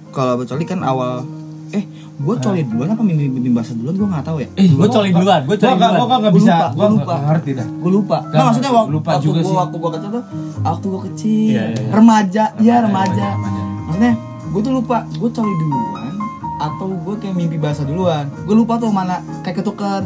kalau 0.09 0.39
coli 0.41 0.63
kan 0.63 0.79
awal 0.81 1.27
eh 1.71 1.83
gue 2.15 2.35
coli 2.37 2.63
duluan 2.63 2.87
apa 2.89 3.01
mimpi 3.01 3.27
mimpi 3.27 3.49
basah 3.49 3.73
duluan 3.73 3.93
gue 3.93 4.07
nggak 4.07 4.23
tahu 4.23 4.37
ya. 4.39 4.47
Eh, 4.55 4.67
Gua 4.69 4.87
coli 4.87 5.09
duluan, 5.09 5.41
gua 5.41 5.53
coli 5.53 5.67
nggak- 5.69 5.91
duluan. 5.91 5.99
Gua 6.01 6.17
nggak 6.17 6.33
bisa, 6.33 6.55
nggak 6.69 6.89
lupa. 6.89 7.15
ngerti 7.25 7.51
dah. 7.53 7.67
Gue 7.75 7.91
lupa. 7.91 8.17
Nah, 8.25 8.43
maksudnya 8.45 8.71
waktu, 8.71 8.91
lupa 8.93 9.09
waktu 9.11 9.25
juga 9.25 9.35
gua, 9.35 9.45
sih. 9.45 9.55
waktu 9.57 9.75
gue 9.75 9.91
kecil 9.91 10.09
tuh, 10.09 10.23
waktu 10.61 10.85
gue 10.85 11.01
kecil, 11.05 11.51
Iya, 11.51 11.63
iya, 11.65 11.75
iya. 11.75 11.91
remaja, 11.91 12.43
iya 12.57 12.75
remaja. 12.81 13.27
remaja. 13.33 13.61
Maksudnya 13.85 14.13
gue 14.47 14.61
tuh 14.61 14.73
lupa, 14.73 14.97
gue 15.11 15.29
coli 15.29 15.53
duluan 15.57 16.13
atau 16.57 16.87
gue 16.87 17.15
kayak 17.17 17.35
mimpi 17.35 17.57
basah 17.57 17.83
duluan. 17.83 18.25
Gue 18.41 18.55
lupa 18.55 18.73
tuh 18.75 18.89
mana 18.89 19.15
kayak 19.41 19.59
ketuker. 19.59 20.03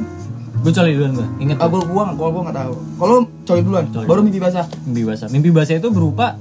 gue 0.60 0.72
coli 0.74 0.92
duluan 0.92 1.12
gue 1.14 1.28
inget 1.40 1.56
Ah, 1.56 1.68
gue 1.68 1.80
gua 1.86 2.04
kalau 2.12 2.32
gue 2.34 2.42
nggak 2.44 2.58
tahu. 2.58 2.74
Kalau 2.98 3.16
coli 3.46 3.62
duluan, 3.62 3.86
Coli. 3.88 4.06
baru 4.06 4.20
mimpi 4.20 4.40
basah. 4.40 4.66
mimpi 4.84 5.04
basah 5.06 5.28
mimpi 5.30 5.50
basah 5.50 5.76
itu 5.76 5.88
berupa 5.88 6.36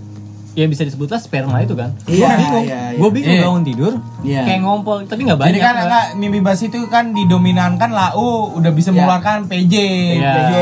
ya 0.58 0.66
bisa 0.66 0.82
disebutlah 0.82 1.16
sperma 1.16 1.62
itu 1.62 1.70
kan 1.72 1.94
Iya, 2.04 2.26
gue 2.26 2.34
bingung 2.36 2.64
iya, 2.64 2.80
iya. 2.84 2.98
gue 2.98 3.10
bingung 3.12 3.30
Iya. 3.30 3.42
bangun 3.44 3.62
tidur 3.62 3.92
Iya. 4.20 4.42
kayak 4.42 4.60
ngompol 4.60 4.98
tapi 5.06 5.20
nggak 5.22 5.38
banyak 5.38 5.50
Jadi 5.52 5.60
kan 5.62 5.74
enggak 5.78 6.06
mimpi 6.16 6.40
basi 6.40 6.66
itu 6.66 6.78
kan 6.86 7.04
didominankan 7.12 7.90
lau 7.90 8.50
udah 8.52 8.70
bisa 8.70 8.90
Iya. 8.90 8.96
mengeluarkan 8.98 9.38
PJ, 9.46 9.74
Iya. 10.18 10.32
PJ, 10.34 10.54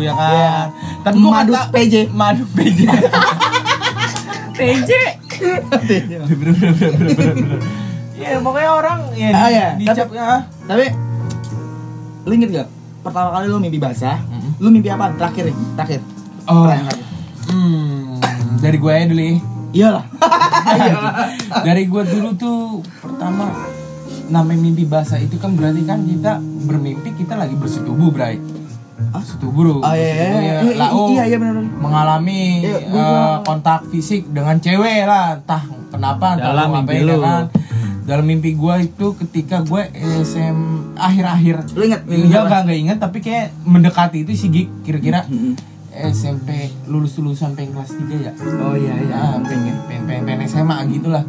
ya 0.00 0.12
kan. 0.12 0.30
Iya. 0.30 0.54
Tapi 1.02 1.16
gua 1.18 1.30
Madu 1.34 1.52
kata 1.52 1.66
PJ. 1.68 1.94
madu 2.08 2.44
PJ. 2.48 2.80
TJ 4.54 4.90
Iya, 8.14 8.38
pokoknya 8.38 8.70
orang 8.72 8.98
ya 9.12 9.28
Ah, 9.34 9.48
iya. 9.48 9.68
dicap 9.74 10.08
ya. 10.08 10.46
Tapi 10.64 10.84
lu 12.24 12.32
inget 12.32 12.50
gak? 12.54 12.68
Pertama 13.02 13.34
kali 13.34 13.46
lu 13.46 13.58
mimpi 13.58 13.76
basah, 13.76 14.16
lu 14.56 14.70
mimpi 14.70 14.88
apa? 14.88 15.10
Terakhir 15.12 15.50
terakhir. 15.74 16.00
Oh. 16.46 16.64
Terakhir. 16.64 16.96
Hmm, 17.44 18.03
dari 18.64 18.76
gue 18.80 18.88
aja 18.90 19.06
dulu 19.06 19.20
ya. 19.20 19.36
Iyalah. 19.74 20.04
dari 21.66 21.82
gue 21.84 22.02
dulu 22.08 22.28
tuh 22.32 22.58
pertama 22.98 23.52
namanya 24.24 24.56
mimpi 24.56 24.88
basah 24.88 25.20
itu 25.20 25.36
kan 25.36 25.52
berarti 25.52 25.84
kan 25.84 26.00
kita 26.08 26.40
bermimpi 26.40 27.12
kita 27.12 27.36
lagi 27.36 27.52
bersetubuh 27.52 28.08
bray 28.08 28.40
setubuh 29.24 29.82
Oh 29.82 29.94
iya, 29.94 30.08
iya, 30.08 30.14
iya, 30.14 30.30
ya. 30.30 30.60
iya, 30.62 30.76
Lau 30.78 31.10
iya, 31.10 31.22
iya, 31.26 31.36
benar, 31.36 31.54
benar. 31.58 31.74
mengalami 31.80 32.42
Iya, 32.62 32.76
eh, 32.76 32.80
juga. 32.86 33.42
kontak 33.42 33.80
fisik 33.90 34.28
dengan 34.30 34.56
cewek 34.60 35.04
lah 35.04 35.40
entah 35.40 35.62
kenapa 35.90 36.26
entah 36.38 36.46
Dalam 36.52 36.66
lu 36.66 36.74
mimpi 36.78 36.94
ya 36.94 37.02
lu. 37.04 37.16
kan 37.20 37.44
dalam 38.04 38.24
mimpi 38.28 38.50
gue 38.52 38.74
itu 38.84 39.06
ketika 39.16 39.64
gue 39.64 39.82
SM 40.22 40.56
akhir-akhir 40.94 41.56
Lu 41.72 41.82
inget 41.84 42.02
mimpi 42.04 42.28
enggak 42.28 42.68
inget 42.68 42.98
tapi 43.00 43.18
kayak 43.24 43.56
mendekati 43.64 44.22
itu 44.22 44.32
sih 44.36 44.48
kira-kira. 44.84 45.24
SMP 45.94 46.74
lulus 46.90 47.14
lulusan 47.18 47.54
pengen 47.54 47.78
kelas 47.78 47.92
3 47.94 48.26
ya 48.26 48.32
Oh 48.64 48.74
iya 48.74 48.94
iya. 48.98 49.38
ya 49.38 49.38
pengen 49.42 49.76
pengen 49.86 50.02
pengen, 50.10 50.22
pengen 50.26 50.48
SMA 50.50 50.78
gitu 50.90 51.08
lah 51.10 51.22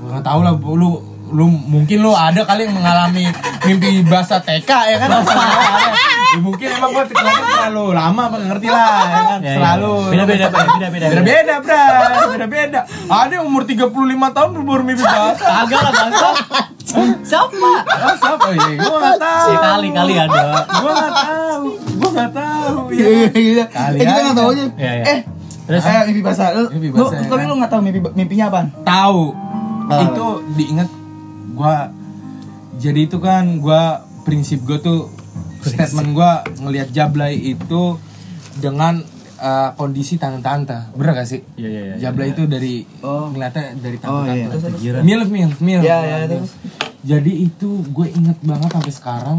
gue 0.00 0.08
nggak 0.10 0.26
tahu 0.26 0.40
lah 0.42 0.54
lu 0.56 1.09
lu 1.30 1.46
mungkin 1.48 1.98
lu 2.00 2.12
ada 2.12 2.42
kali 2.42 2.66
yang 2.66 2.74
mengalami 2.74 3.24
mimpi 3.62 4.02
bahasa 4.02 4.38
TK 4.38 4.66
ya 4.66 4.96
kan 4.98 5.08
ya, 5.10 6.38
mungkin 6.38 6.68
emang 6.70 6.90
gua 6.90 7.04
terlalu 7.04 7.42
terlalu 7.42 7.84
lama 7.90 8.22
apa 8.26 8.36
ngerti 8.40 8.66
lah 8.66 8.86
ya 8.86 9.20
kan 9.24 9.38
Ya, 9.40 9.46
ya. 9.46 9.54
selalu 9.56 9.92
Beda-beda, 10.10 10.46
Pak. 10.48 10.64
Beda-beda. 10.76 11.06
beda 11.08 11.22
beda 11.22 11.54
bra 11.60 11.84
beda 12.30 12.46
beda 12.46 12.80
ada 13.06 13.32
yang 13.32 13.44
umur 13.44 13.62
35 13.62 13.90
tahun 14.30 14.48
baru 14.56 14.82
mimpi 14.82 15.02
bahasa 15.02 15.46
kagak 15.62 15.80
lah 15.80 15.92
bangsa 15.92 16.28
siapa 17.22 17.54
oh, 17.54 18.14
siapa 18.18 18.46
ya 18.50 18.66
gua 18.76 18.96
nggak 18.98 19.18
tahu 19.18 19.46
sekali 19.48 19.88
kali 19.90 20.12
ada 20.16 20.40
gua 20.66 20.92
nggak 20.92 21.12
tahu 21.14 21.66
gua 21.94 22.10
nggak 22.10 22.30
tahu 22.32 22.78
ya 22.90 23.06
iya 23.06 23.28
iya. 23.32 23.64
Kali 23.66 23.96
Eh 23.96 24.04
kita 24.04 24.20
nggak 24.20 24.36
tahu 24.36 24.48
aja. 24.50 24.64
Eh 25.06 25.20
Terus? 25.70 25.86
mimpi 25.86 26.18
basah. 26.18 26.50
Lu, 26.50 26.66
Mimpi 26.66 26.88
lu, 26.90 27.06
basah, 27.06 27.22
ya 27.22 27.46
lu 27.46 27.54
nggak 27.54 27.70
tahu 27.70 27.80
mimpi 27.80 28.00
mimpinya 28.10 28.46
apa? 28.48 28.60
tahu 28.82 29.24
Oh. 29.90 29.98
itu 29.98 30.26
diingat 30.54 30.86
gua 31.60 31.92
jadi 32.74 33.00
itu 33.04 33.20
kan 33.20 33.60
gua 33.60 33.82
prinsip 34.22 34.64
gua 34.64 34.80
tuh 34.80 35.12
statement 35.60 36.10
gua 36.10 36.30
ngelihat 36.56 36.88
Jablay 36.88 37.36
itu 37.52 38.00
dengan 38.56 39.04
uh, 39.36 39.70
kondisi 39.74 40.16
tante-tante 40.16 40.88
bener 40.92 41.12
gak 41.14 41.28
sih 41.28 41.40
Iya, 41.54 41.68
iya, 41.68 41.82
iya. 41.84 41.94
Jablay 42.00 42.32
itu 42.32 42.44
dari 42.44 42.88
Oh. 43.00 43.28
ngeliatnya 43.28 43.76
dari 43.76 43.96
Oh 44.00 44.24
iya. 44.24 44.48
tante-tante 44.48 44.48
Terus, 44.50 44.62
terus. 44.80 45.04
milf 45.04 45.28
milf 45.28 45.58
milf 45.60 45.82
Iya, 45.82 45.98
iya, 46.00 46.16
terus. 46.26 46.56
jadi 47.02 47.32
itu 47.42 47.70
gue 47.86 48.06
inget 48.10 48.38
banget 48.40 48.70
sampai 48.70 48.92
sekarang 48.92 49.38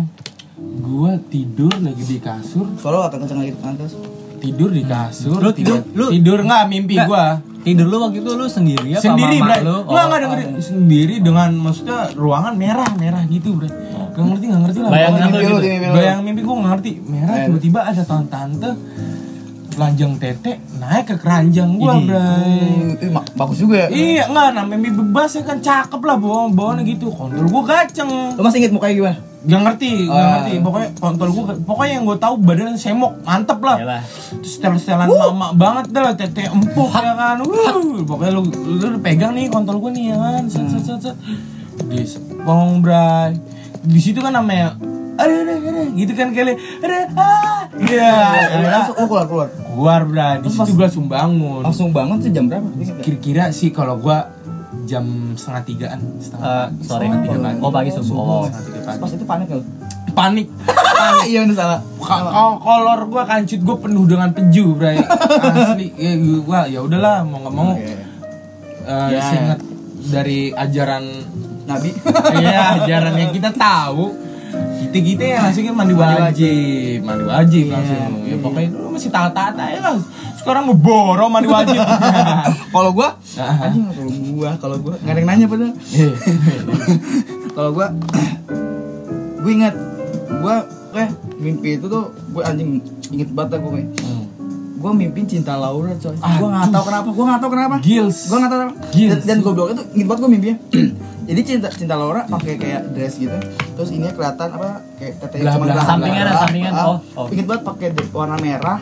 gue 0.61 1.11
tidur 1.27 1.73
lagi 1.75 2.03
di 2.03 2.17
kasur 2.17 2.69
Kalau 2.77 3.01
atau 3.01 3.17
kenceng 3.17 3.41
lagi 3.41 3.53
kan 3.57 3.73
terus. 3.73 3.97
Tidur 4.41 4.69
di 4.69 4.83
kasur 4.83 5.37
Lu 5.37 5.51
tidur- 5.51 5.85
tidur, 5.85 5.95
lu- 5.95 6.11
tidur 6.11 6.39
nggak 6.41 6.63
mimpi 6.67 6.95
Nggak. 6.95 7.07
gua 7.07 7.25
tidur 7.61 7.85
lu 7.85 7.97
waktu 8.01 8.17
itu 8.19 8.31
lu 8.33 8.45
sendiri 8.45 8.89
apa 8.91 9.03
sendiri 9.03 9.37
bray 9.37 9.61
lu 9.61 9.75
nggak 9.79 10.03
nggak 10.03 10.09
Oh, 10.11 10.19
dengerin 10.19 10.49
sendiri 10.57 11.15
dengan 11.17 11.49
maksudnya 11.55 12.09
ruangan 12.11 12.53
merah 12.55 12.89
merah 12.95 13.21
gitu 13.25 13.53
bray 13.53 13.69
Gak 14.11 14.27
ngerti, 14.27 14.45
gak 14.45 14.59
ngerti 14.59 14.79
lah. 14.81 14.89
Apa 14.91 15.07
mimpi 15.15 15.39
gitu? 15.39 15.55
mimpi. 15.55 15.87
Bayang 15.89 16.19
mimpi 16.19 16.41
gue 16.43 16.51
gak 16.53 16.67
ngerti. 16.67 16.91
Merah 17.01 17.31
Eh. 17.33 17.43
tiba-tiba 17.47 17.79
ada 17.81 18.03
tante-tante 18.03 18.69
telanjang 19.71 20.13
tete 20.19 20.51
naik 20.75 21.05
ke 21.05 21.15
keranjang 21.15 21.69
gua. 21.73 21.95
Bray. 21.95 22.99
Hmm, 22.99 23.07
ma- 23.09 23.23
bagus 23.33 23.57
juga 23.57 23.75
ya. 23.77 23.87
Iya, 23.87 24.23
enggak, 24.27 24.47
namanya 24.51 24.79
mimpi 24.83 24.99
bebas 24.99 25.31
ya 25.31 25.43
kan 25.43 25.57
cakep 25.57 26.01
lah 26.01 26.17
bawa 26.17 26.51
bawaan 26.51 26.83
gitu. 26.83 27.07
Kontol 27.07 27.47
gua 27.47 27.63
gaceng. 27.65 28.35
Lu 28.35 28.43
masih 28.43 28.59
inget 28.59 28.75
mukanya 28.75 28.93
gimana? 28.93 29.17
Gak 29.41 29.57
ngerti, 29.59 30.05
gak 30.05 30.13
Ah. 30.13 30.29
ngerti. 30.37 30.53
Pokoknya 30.59 30.89
kontol 30.95 31.29
gua 31.31 31.43
pokoknya 31.57 31.91
yang 31.91 32.05
gua 32.05 32.13
tahu 32.15 32.35
badan 32.37 32.73
semok, 32.75 33.17
mantep 33.21 33.57
lah. 33.59 33.77
Yalah. 33.79 34.01
Terus 34.37 34.51
setel-setelan 34.53 35.07
mama 35.09 35.47
banget 35.51 35.85
dah 35.89 36.01
lah, 36.03 36.13
tete 36.13 36.45
empuk 36.45 36.91
ya 36.91 37.13
kan. 37.13 37.41
Wuh, 37.41 38.05
pokoknya 38.05 38.31
lu 38.31 38.41
lu 38.77 38.97
pegang 38.99 39.33
nih 39.33 39.47
kontol 39.47 39.77
gua 39.77 39.89
nih 39.89 40.13
ya 40.13 40.17
kan. 40.17 40.43
Set 40.45 40.65
set 40.67 40.83
set 40.83 40.99
set. 41.03 41.15
Di 41.83 42.05
sepong, 42.05 42.79
Bray. 42.79 43.33
Di 43.81 43.97
situ 43.97 44.19
kan 44.19 44.29
namanya 44.31 44.77
ada 45.13 45.33
ada 45.37 45.53
ada 45.53 45.81
gitu 45.91 46.13
kan 46.13 46.29
kali 46.31 46.53
ada 46.79 46.97
ah 47.13 47.61
iya 47.83 48.13
Langsung 48.63 48.95
lu 48.95 49.05
keluar 49.05 49.25
keluar. 49.25 49.47
keluar 49.51 50.01
bray 50.03 50.35
di 50.39 50.49
situ 50.49 50.71
gua 50.71 50.85
langsung 50.85 51.05
bangun 51.07 51.61
Langsung 51.61 51.89
bangun 51.89 52.17
tuh 52.17 52.29
jam 52.29 52.45
berapa? 52.45 52.65
Kira-kira 53.01 53.49
sih 53.51 53.69
kalau 53.69 53.97
gua 53.97 54.33
jam 54.91 55.05
setengah 55.33 55.63
tigaan 55.63 55.99
setengah 56.17 56.43
Eh, 56.43 56.67
pagi, 56.67 56.83
sorry. 56.83 57.05
setengah 57.07 57.19
tiga 57.23 57.37
pagi 57.39 57.59
Oh, 57.59 57.71
pagi 57.71 57.89
subuh. 57.89 58.15
Oh. 58.17 58.43
setengah 58.43 58.65
tiga 58.67 58.79
pagi 58.83 58.99
Pas 58.99 59.11
itu 59.11 59.25
panik 59.25 59.47
lu. 59.49 59.61
panik 60.11 60.47
Iya 61.23 61.39
bener 61.41 61.55
salah. 61.55 61.79
Ka- 61.97 62.27
kalau 62.27 62.53
kolor 62.57 62.99
gua 63.07 63.23
kancut 63.23 63.59
gua 63.61 63.77
penuh 63.79 64.05
dengan 64.05 64.29
peju 64.29 64.65
bray 64.73 64.99
asli 65.47 65.87
ya 65.93 66.11
gua 66.41 66.59
ya 66.65 66.79
udahlah 66.79 67.23
mau 67.23 67.39
nggak 67.39 67.53
mau 67.53 67.71
eh, 67.73 67.95
Ya. 69.09 69.21
seingat 69.23 69.59
dari 70.03 70.51
ajaran 70.51 71.03
Nabi. 71.63 71.89
Iya, 72.37 72.59
ajaran 72.77 73.13
yang 73.15 73.31
kita 73.31 73.49
tahu 73.49 74.11
kita 74.89 75.23
yang 75.23 75.41
langsungnya 75.45 75.73
mandi 75.73 75.93
wajib, 75.93 76.97
mandi 77.05 77.23
wajib 77.23 77.65
Iya, 77.65 77.73
langsung. 77.77 78.11
Ya 78.25 78.35
pokoknya 78.39 78.69
dulu 78.73 78.87
masih 78.91 79.09
taat-taat 79.09 79.53
aja 79.53 79.79
lah. 79.79 79.95
Sekarang 80.35 80.65
mau 80.65 80.73
borong 80.73 81.29
mandi 81.29 81.45
wajib. 81.45 81.77
Kalau 82.73 82.89
gua 82.89 83.13
anjing 83.37 83.85
kalau 83.87 84.09
gua 84.33 84.51
kalau 84.57 84.75
gua 84.79 84.93
nggak 84.97 85.13
ada 85.13 85.19
yang 85.19 85.29
nanya 85.29 85.45
padahal. 85.45 85.73
Iya. 85.91 86.11
Kalau 87.55 87.69
gua 87.71 87.87
gua 89.37 89.51
ingat 89.51 89.73
gua 90.41 90.55
eh 90.91 91.07
mimpi 91.37 91.77
itu 91.77 91.85
tuh 91.85 92.03
gua 92.31 92.41
anjing 92.47 92.81
inget 93.09 93.29
banget 93.29 93.59
gua 93.59 93.71
kayak 93.75 93.89
Hmm. 94.01 94.25
gua 94.79 94.91
mimpi 94.91 95.19
cinta 95.25 95.53
Laura 95.55 95.93
coy. 95.93 96.15
Gua 96.17 96.47
nggak 96.49 96.69
tahu 96.71 96.83
kenapa, 96.85 97.07
gua 97.11 97.25
nggak 97.27 97.39
tahu 97.39 97.51
kenapa. 97.53 97.75
Gils. 97.79 98.17
Gua 98.25 98.37
nggak 98.39 98.49
tahu 98.49 98.59
kenapa. 98.59 98.75
Gils. 98.89 99.13
Dan, 99.13 99.27
dan 99.29 99.37
gobloknya 99.41 99.75
tuh 99.77 99.85
inget 99.93 100.07
banget 100.09 100.19
gua 100.19 100.31
mimpinya. 100.31 100.57
Jadi 101.31 101.41
cinta 101.47 101.67
cinta 101.71 101.95
Laura 101.95 102.27
pakai 102.27 102.59
kayak 102.59 102.91
dress 102.91 103.15
gitu. 103.15 103.31
Terus 103.71 103.89
ini 103.89 104.11
kelihatan 104.11 104.51
apa 104.51 104.83
kayak 104.99 105.13
Belah- 105.31 105.55
cuma 105.55 105.65
belah- 105.65 105.87
sampingan, 105.87 106.25
belah- 106.27 106.41
sampingan. 106.43 106.71
ah. 106.75 106.85
Oh, 106.85 106.97
oh. 107.15 107.25
Inget 107.31 107.45
banget 107.47 107.63
pakai 107.63 107.87
warna 108.11 108.35
merah. 108.35 108.79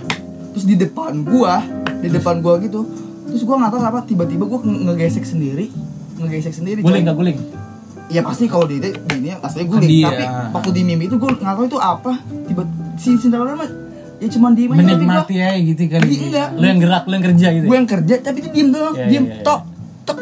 Terus 0.50 0.66
di 0.66 0.74
depan 0.74 1.14
gua, 1.22 1.62
di 2.02 2.10
depan 2.10 2.42
gua 2.42 2.58
gitu. 2.58 2.90
Terus 3.30 3.46
gua 3.46 3.62
nggak 3.62 3.70
tahu 3.70 3.82
apa 3.84 4.00
tiba-tiba 4.02 4.44
gua 4.44 4.60
nge- 4.60 4.82
ngegesek 4.82 5.26
sendiri, 5.30 5.70
ngegesek 6.18 6.50
sendiri. 6.52 6.82
Guling 6.82 7.06
gak 7.06 7.14
guling? 7.14 7.38
Ya 8.10 8.26
pasti 8.26 8.50
kalau 8.50 8.66
di 8.66 8.82
ini 8.82 9.30
aslinya 9.38 9.68
guling, 9.70 9.86
Dia. 9.86 10.10
tapi 10.10 10.24
waktu 10.50 10.70
di 10.74 10.82
mimpi 10.82 11.06
itu 11.06 11.16
gue 11.16 11.30
nggak 11.30 11.54
tahu 11.54 11.66
itu 11.70 11.78
apa. 11.78 12.18
Tiba 12.50 12.66
si 12.98 13.14
Cinta 13.16 13.38
Laura 13.38 13.54
mah 13.54 13.70
ya 14.18 14.28
cuma 14.28 14.50
diem 14.50 14.74
aja 14.74 14.82
tapi 14.82 15.06
gua 15.06 15.22
Menikmati 15.22 15.36
aja 15.38 15.60
gitu 15.62 15.82
kali. 15.86 16.10
Iya, 16.10 16.26
enggak. 16.26 16.48
Lu 16.52 16.66
yang 16.66 16.80
gerak, 16.82 17.04
lu 17.06 17.14
yang 17.14 17.26
kerja 17.30 17.48
gitu. 17.54 17.66
gue 17.70 17.78
yang 17.78 17.86
kerja 17.88 18.14
tapi 18.20 18.38
dia 18.42 18.52
diem 18.52 18.70
doang, 18.74 18.96
Iya, 18.98 19.06
diem 19.06 19.24
iya, 19.24 19.32
iya. 19.32 19.46
tok 19.46 19.62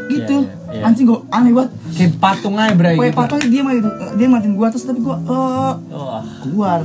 gitu. 0.08 0.38
Iya, 0.40 0.52
iya, 0.70 0.78
iya. 0.78 0.84
Anjing 0.84 1.06
gue 1.06 1.20
aneh 1.28 1.52
banget. 1.52 1.72
Kayak 1.94 2.12
patung 2.18 2.56
aja 2.56 2.74
bray. 2.74 2.94
Kayak 2.94 3.06
gitu. 3.08 3.20
patungnya 3.20 3.48
diem 3.48 3.66
aja 3.66 3.78
gitu. 3.78 3.90
Dia 4.16 4.28
matiin 4.28 4.54
gue 4.54 4.68
terus 4.70 4.84
tapi 4.84 5.00
gue 5.00 5.16
eh 5.16 5.74
Oh, 5.90 6.22
keluar. 6.42 6.80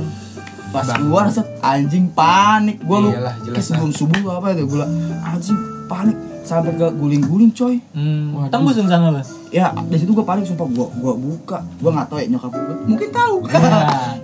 Pas 0.69 0.87
keluar 0.89 1.25
set 1.29 1.47
anjing 1.59 2.05
panik. 2.09 2.77
Gue 2.79 2.97
lu 2.99 3.09
kayak 3.45 3.61
sebelum 3.61 3.91
subuh 3.91 4.37
apa 4.37 4.53
itu 4.53 4.65
gue 4.65 4.85
anjing 5.21 5.57
panik 5.85 6.17
sampai 6.43 6.75
ke 6.75 6.87
guling-guling 6.91 7.55
coy. 7.55 7.79
hmm, 7.95 8.35
Waduh. 8.35 8.51
tembus 8.51 8.75
dong 8.75 8.91
sana 8.91 9.07
lu. 9.09 9.23
Ya, 9.47 9.71
dari 9.71 9.95
situ 9.95 10.11
gue 10.11 10.25
panik 10.25 10.43
sumpah 10.43 10.67
gua 10.67 10.91
gua 10.93 11.13
buka. 11.15 11.57
Gua 11.79 11.95
nggak 11.95 12.07
tahu 12.09 12.17
ya 12.19 12.27
nyokap 12.27 12.51
gue. 12.51 12.75
Mungkin 12.83 13.09
tahu. 13.15 13.35
Ya. 13.47 13.59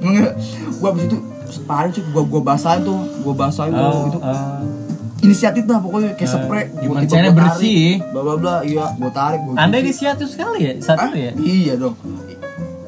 Mungkin 0.03 0.21
gua 0.83 0.89
abis 0.91 1.03
itu 1.07 1.17
panik 1.63 1.91
cuy, 1.95 2.03
gua 2.11 2.23
gua 2.27 2.41
basahin 2.43 2.81
tuh, 2.83 2.99
gua 3.23 3.33
basahin 3.37 3.71
tuh 3.71 3.79
Oh, 3.81 4.03
itu 4.05 4.19
oh. 4.19 4.59
Inisiatif 5.21 5.63
dah 5.63 5.77
pokoknya 5.77 6.11
kayak 6.13 6.23
Eh, 6.25 6.33
spray. 6.37 6.63
Gua 6.67 6.81
gimana 6.81 7.05
caranya 7.05 7.33
bersih? 7.33 7.85
Bla 8.05 8.21
bla 8.21 8.35
bla, 8.35 8.55
iya, 8.61 8.85
gua 8.93 9.11
tarik, 9.11 9.39
gua 9.41 9.53
Anda 9.55 9.75
inisiatif 9.77 10.27
sekali 10.27 10.59
ya 10.61 10.71
saat 10.79 10.97
Hah? 10.97 11.07
itu 11.07 11.17
ya? 11.19 11.31
Iya 11.35 11.73
dong. 11.75 11.95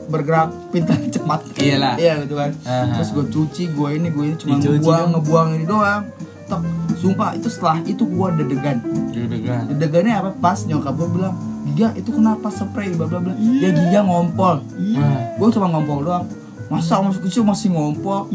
Bergerak 0.07 0.49
pintar 0.69 0.97
cepat. 1.13 1.39
Iyalah. 1.55 1.95
Iya 1.95 2.13
gitu 2.21 2.35
kan. 2.35 2.51
Aha. 2.61 2.95
Terus 2.95 3.09
gua 3.11 3.25
cuci, 3.25 3.63
gua 3.71 3.89
ini, 3.89 4.07
gua 4.09 4.23
ini 4.25 4.35
cuma 4.35 4.49
Dicuci 4.53 4.67
ngebuang, 4.77 4.99
dong. 5.01 5.11
ngebuang 5.17 5.47
ini 5.53 5.65
doang. 5.65 6.01
Tok, 6.45 6.61
sumpah 6.97 7.29
itu 7.33 7.47
setelah 7.47 7.77
itu 7.81 8.03
gua 8.05 8.27
deg-degan. 8.29 8.77
Deg-degan. 9.09 9.61
Deg-degannya 9.69 10.13
apa? 10.13 10.29
Pas 10.35 10.59
nyokap 10.61 10.93
gua 10.93 11.09
bilang, 11.09 11.35
Giga 11.63 11.93
itu 11.93 12.09
kenapa 12.09 12.49
spray 12.49 12.91
bla 12.91 13.05
bla 13.05 13.19
bla. 13.19 13.31
Dia 13.33 13.69
Giga 13.69 14.01
ngompol. 14.01 14.59
Nah, 14.91 15.37
gue 15.37 15.47
cuma 15.49 15.67
ngompol 15.69 16.03
doang 16.03 16.25
masa 16.67 16.97
masih 16.97 17.19
kecil 17.21 17.43
masih 17.43 17.67
ngompol 17.69 18.31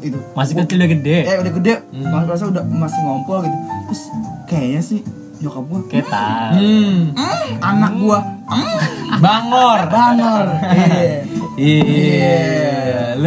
itu 0.00 0.18
Masih 0.32 0.54
kecil 0.56 0.76
udah 0.76 0.90
gede. 0.90 1.18
eh 1.22 1.36
udah 1.36 1.52
gede 1.54 1.74
Hmm. 1.88 2.08
mas 2.08 2.24
rasa 2.26 2.44
udah 2.46 2.62
masih 2.62 3.00
ngompol 3.00 3.38
gitu 3.42 3.56
terus 3.84 4.02
kayaknya 4.44 4.80
sih 4.80 5.00
nyokap 5.38 5.64
gua 5.64 5.80
Ketan. 5.86 6.50
Hmm. 6.54 7.00
anak 7.60 7.92
gua 7.94 8.18
Bangor. 9.18 9.80
bangor 9.88 10.46
iya 11.56 11.82
Iya. 11.88 12.36
Lu 13.16 13.26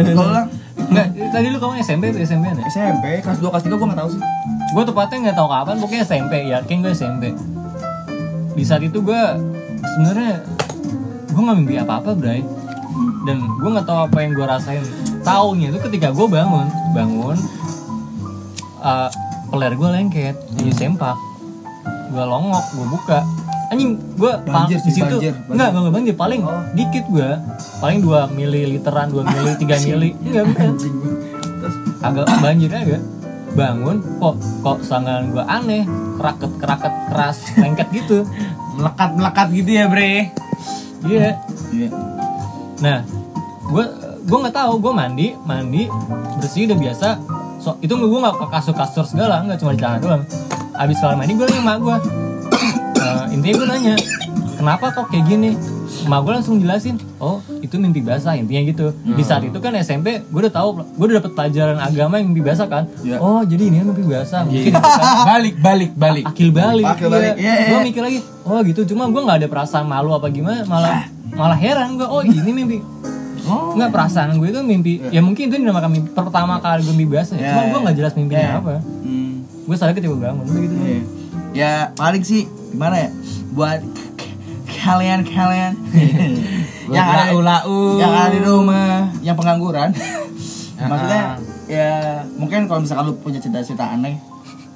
Enggak, 0.82 1.06
tadi 1.30 1.46
lu 1.48 1.56
kamu 1.56 1.80
SMP 1.80 2.10
tuh 2.10 2.20
SMP 2.20 2.44
ya? 2.46 2.54
SMP 2.66 3.04
kelas 3.18 3.38
2 3.38 3.48
kelas 3.48 3.64
3 3.64 3.72
gua 3.72 3.86
nggak 3.88 4.00
tahu 4.00 4.10
sih 4.10 4.22
Gue 4.70 4.82
tepatnya 4.82 5.16
nggak 5.22 5.36
tahu 5.36 5.48
kapan, 5.50 5.76
pokoknya 5.76 6.00
SMP, 6.02 6.32
yakin 6.48 6.76
gue 6.80 6.92
SMP. 6.92 7.24
Di 8.50 8.64
saat 8.64 8.80
itu 8.80 8.98
gue 8.98 9.20
sebenarnya 9.82 10.40
gue 11.28 11.42
nggak 11.42 11.58
mimpi 11.58 11.76
apa-apa, 11.76 12.10
Bray. 12.14 12.40
Dan 13.22 13.36
gue 13.52 13.68
nggak 13.68 13.84
tahu 13.84 13.98
apa 14.02 14.16
yang 14.18 14.32
gue 14.32 14.46
rasain. 14.46 14.80
Taunya 15.22 15.70
itu 15.70 15.78
ketika 15.80 16.10
gue 16.10 16.26
bangun, 16.26 16.66
bangun, 16.90 17.38
eh 18.80 19.08
peler 19.48 19.72
gue 19.72 19.88
lengket, 19.90 20.36
jadi 20.52 20.72
sempak. 20.72 21.14
Gue 22.10 22.24
longok, 22.24 22.64
gue 22.72 22.86
buka. 22.88 23.20
Anjing, 23.68 23.96
gue 24.14 24.32
Banjir 24.44 24.76
di 24.78 24.92
situ 24.92 25.16
banjir. 25.16 25.32
enggak 25.48 25.68
enggak 25.72 25.92
banjir, 25.92 26.14
paling 26.14 26.40
Oh. 26.42 26.60
dikit 26.72 27.04
gue, 27.08 27.30
paling 27.80 27.98
2 28.00 28.28
mililiteran, 28.28 29.08
2 29.08 29.24
mili, 29.24 29.52
3 29.64 29.86
mili, 29.86 30.08
enggak 30.20 30.44
bukan. 30.44 30.68
Agak 32.02 32.26
banjir 32.42 32.68
aja 32.68 32.98
bangun 33.52 34.00
kok 34.16 34.34
kok 34.64 34.78
sangan 34.82 35.28
gua 35.30 35.44
aneh. 35.46 35.84
Keraket 36.18 36.52
keraket 36.56 36.94
keras 37.08 37.38
lengket 37.62 37.88
gitu. 37.92 38.18
Melekat-melekat 38.74 39.46
gitu 39.52 39.70
ya, 39.70 39.84
Bre. 39.86 40.32
iya. 41.04 41.36
Iya. 41.70 41.88
Nah 42.80 42.98
gua 43.62 43.84
gua 44.24 44.38
nggak 44.40 44.54
tahu 44.54 44.72
gua 44.78 44.92
mandi 44.94 45.34
mandi 45.42 45.86
bersih 46.36 46.66
udah 46.66 46.78
biasa. 46.78 47.08
So 47.58 47.78
itu 47.78 47.92
gua 47.92 48.18
nggak 48.22 48.34
ke 48.36 48.46
kasur 48.50 48.74
kasur 48.74 49.04
segala 49.04 49.42
nggak 49.42 49.58
cuma 49.58 49.72
di 49.72 49.80
celana 49.80 49.98
doang. 49.98 50.22
Abis 50.72 50.98
kelar 50.98 51.14
mandi 51.14 51.32
gua 51.32 51.46
nanya 51.46 51.60
emak 51.60 51.76
gua. 51.78 51.96
Eh, 52.94 53.24
intinya 53.34 53.54
gua 53.56 53.68
nanya 53.70 53.94
kenapa 54.54 54.84
kok 54.90 55.06
kayak 55.08 55.24
gini? 55.26 55.50
Emak 56.02 56.18
gua 56.20 56.32
langsung 56.34 56.58
jelasin 56.58 56.98
oh 57.18 57.38
itu 57.58 57.78
mimpi 57.78 58.00
basah 58.00 58.34
intinya 58.34 58.62
gitu. 58.64 58.90
Di 59.04 59.22
saat 59.22 59.42
itu 59.42 59.54
kan 59.58 59.70
SMP 59.78 60.22
gua 60.26 60.46
udah 60.46 60.52
tahu 60.52 60.68
gua 60.92 61.04
udah 61.06 61.16
dapet 61.18 61.32
pelajaran 61.34 61.78
agama 61.78 62.18
yang 62.18 62.30
mimpi 62.30 62.42
basah 62.42 62.66
kan. 62.66 62.86
Iya. 63.02 63.18
oh 63.18 63.42
jadi 63.42 63.70
ini 63.70 63.82
mimpi 63.82 64.02
basah. 64.02 64.42
Mungkin 64.42 64.70
Iya. 64.70 64.78
kan. 64.78 64.82
Balik, 65.22 65.54
balik, 65.58 65.90
balik. 65.94 66.24
akil 66.26 66.50
balik 66.50 66.86
Akil 66.88 67.06
balik, 67.06 67.34
iya, 67.38 67.54
iya. 67.54 67.68
gue 67.70 67.78
mikir 67.84 68.02
lagi 68.02 68.18
oh 68.42 68.58
gitu. 68.62 68.82
Cuma 68.88 69.06
gue 69.06 69.20
nggak 69.20 69.38
ada 69.44 69.48
perasaan 69.50 69.86
malu 69.86 70.10
apa 70.10 70.26
gimana 70.28 70.66
malah 70.66 71.06
malah 71.32 71.56
heran 71.56 71.94
gue 71.94 72.04
oh 72.04 72.20
ini 72.20 72.50
mimpi 72.50 72.78
Oh. 73.42 73.74
nggak 73.74 73.90
perasaan 73.90 74.38
gue 74.38 74.48
itu 74.48 74.60
mimpi 74.60 75.02
ya 75.08 75.18
mungkin 75.18 75.50
itu 75.50 75.58
dinamakan 75.58 75.90
mimpi 75.90 76.08
pertama 76.10 76.58
kali 76.58 76.80
gue 76.80 76.94
mimpi 76.94 77.10
biasa 77.12 77.34
ya. 77.34 77.38
Iya, 77.38 77.50
cuma 77.50 77.60
gue 77.60 77.70
iya. 77.70 77.82
nggak 77.82 77.96
jelas 77.96 78.12
mimpinya 78.14 78.40
Iya. 78.40 78.54
apa 78.56 78.74
hmm. 78.78 79.32
gue 79.62 79.76
sadar 79.76 79.92
ketika 79.92 80.10
gue 80.10 80.20
bangun 80.20 80.44
gitu 80.46 80.74
Iya. 80.78 81.00
ya 81.52 81.72
paling 81.92 82.22
sih 82.22 82.42
gimana 82.70 82.96
ya 82.96 83.10
buat 83.52 83.80
kalian 84.72 85.20
kalian 85.24 85.72
yang 86.94 87.06
ada 87.08 87.24
lau-lau. 87.30 87.98
yang 87.98 88.10
ada 88.10 88.30
di 88.30 88.40
rumah 88.40 89.10
yang 89.20 89.34
pengangguran 89.34 89.90
Ah. 90.74 90.88
maksudnya 90.88 91.22
ya 91.66 91.88
mungkin 92.34 92.66
kalau 92.66 92.82
misalkan 92.82 93.06
lu 93.06 93.14
punya 93.16 93.38
cerita-cerita 93.38 93.86
aneh 93.88 94.18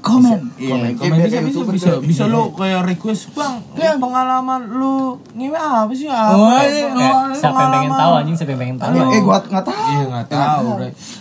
komen. 0.07 0.39
Komen, 0.55 0.91
Iya, 0.95 1.11
bisa 1.11 1.39
biasa 1.43 1.43
bisa 1.43 1.61
bisa 1.69 1.91
bisa 2.01 2.23
Iya. 2.23 2.31
lu 2.31 2.43
kayak 2.53 2.81
request 2.87 3.35
bang 3.35 3.55
Bang. 3.75 3.99
pengalaman 3.99 4.61
lu 4.71 4.95
ngewe 5.33 5.57
apa 5.57 5.91
sih 5.91 6.07
apa 6.07 6.31
Oh, 6.31 6.47
apa? 6.49 6.63
iya, 6.65 6.87
Eh, 6.87 7.11
oh, 7.11 7.23
siapa 7.33 7.59
yang 7.59 7.73
pengen 7.73 7.91
tahu 7.93 8.13
anjing 8.15 8.37
siapa 8.37 8.51
yang 8.51 8.61
pengen 8.63 8.79
tahu 8.79 8.95
Eh, 9.09 9.21
gua 9.21 9.39
nggak 9.43 9.65
tahu. 9.65 9.83
iya 9.89 10.03
nggak 10.07 10.27
tahu 10.29 10.69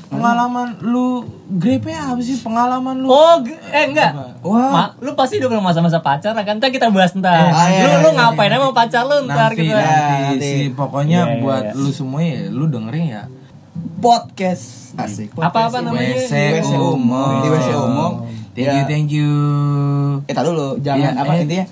pengalaman 0.08 0.68
lu 0.82 1.08
grepe 1.52 1.90
apa 1.90 2.22
sih 2.22 2.38
pengalaman 2.38 2.96
lu 2.96 3.08
Oh, 3.08 3.36
eh 3.68 3.84
enggak. 3.86 4.12
Wah. 4.40 4.70
Ma, 4.70 4.84
lu 4.98 5.12
pasti 5.14 5.38
udah 5.38 5.50
pernah 5.50 5.66
masa-masa 5.66 6.00
pacaran 6.00 6.38
kan? 6.38 6.56
Ntar 6.56 6.70
kita 6.70 6.88
bahas 6.88 7.12
ntar. 7.14 7.50
Ah, 7.50 7.68
iya, 7.68 7.82
lu 7.82 7.90
iya, 7.90 7.98
lu 7.98 8.10
iya, 8.10 8.18
ngapain 8.22 8.52
emang 8.52 8.72
pacar 8.72 9.04
lu 9.04 9.26
ntar 9.26 9.52
gitu. 9.52 9.66
Ya, 9.68 9.82
nanti 9.82 10.16
nanti. 10.32 10.46
sih 10.46 10.64
pokoknya 10.72 11.20
Iya, 11.22 11.32
iya, 11.32 11.42
buat 11.42 11.64
iya. 11.66 11.74
lu 11.76 11.90
semua 11.90 12.22
ya 12.22 12.48
lu 12.48 12.66
dengerin 12.66 13.06
ya 13.10 13.24
Podcast 13.98 14.94
asik. 14.96 15.34
Apa-apa 15.34 15.82
namanya? 15.82 16.16
WC 16.16 16.32
WC 16.54 16.72
umum 16.76 17.42
Di 17.42 17.48
WC 17.50 17.70
umum. 17.74 18.12
Thank 18.56 18.66
you 18.66 18.74
Ya. 18.74 18.86
thank 18.86 19.10
you 19.12 19.32
Eh, 20.24 20.32
tar 20.32 20.44
dulu, 20.44 20.80
jangan 20.80 21.12
Iya, 21.12 21.22
apa 21.22 21.32
eh. 21.34 21.44
intinya. 21.44 21.66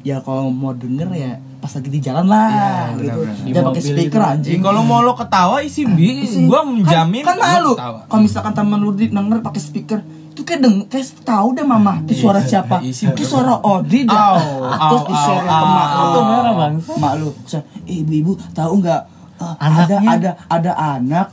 Ya 0.00 0.16
kalau 0.18 0.48
mau 0.48 0.72
denger 0.72 1.08
ya 1.12 1.32
pas 1.58 1.68
lagi 1.68 1.90
di 1.90 2.00
jalan 2.00 2.24
lah 2.24 2.48
Iya, 2.48 2.68
gitu. 2.96 3.20
Jangan 3.50 3.64
pakai 3.68 3.82
speaker 3.84 4.08
gitu. 4.16 4.32
anjing. 4.32 4.52
Jadi 4.52 4.64
kalau 4.64 4.80
mau 4.82 5.00
lo 5.00 5.12
ketawa 5.12 5.56
isi 5.60 5.82
bi, 5.84 6.08
gua 6.44 6.62
menjamin 6.62 7.22
kan, 7.22 7.34
kan 7.34 7.44
malu. 7.58 7.62
lo 7.64 7.72
ketawa. 7.74 7.98
Kalau 8.04 8.22
misalkan 8.22 8.52
teman 8.52 8.78
lu 8.78 8.90
denger 8.92 9.38
pakai 9.38 9.60
speaker 9.60 10.00
itu 10.30 10.46
kayak 10.46 10.60
deng 10.60 10.86
kayak 10.86 11.02
tahu 11.20 11.50
deh 11.50 11.66
mama 11.66 11.98
itu 12.00 12.14
suara 12.16 12.38
siapa 12.40 12.78
isi 12.80 13.04
itu 13.04 13.26
suara 13.26 13.58
Odi 13.58 14.06
dah 14.06 14.38
terus 14.86 15.02
di 15.02 15.14
share 15.18 15.42
ke 15.42 15.50
mak 15.66 15.88
lu 15.90 16.04
Itu 16.06 16.20
merah, 16.22 16.52
Bang. 16.54 16.74
mak 16.94 17.12
lu 17.18 17.28
Terus, 17.42 17.54
eh, 17.58 17.62
ibu-ibu 17.98 18.38
tahu 18.54 18.78
nggak 18.78 19.02
ada 19.38 19.62
Anaknya. 19.86 20.10
ada 20.10 20.30
ada 20.46 20.72
anak 20.74 21.26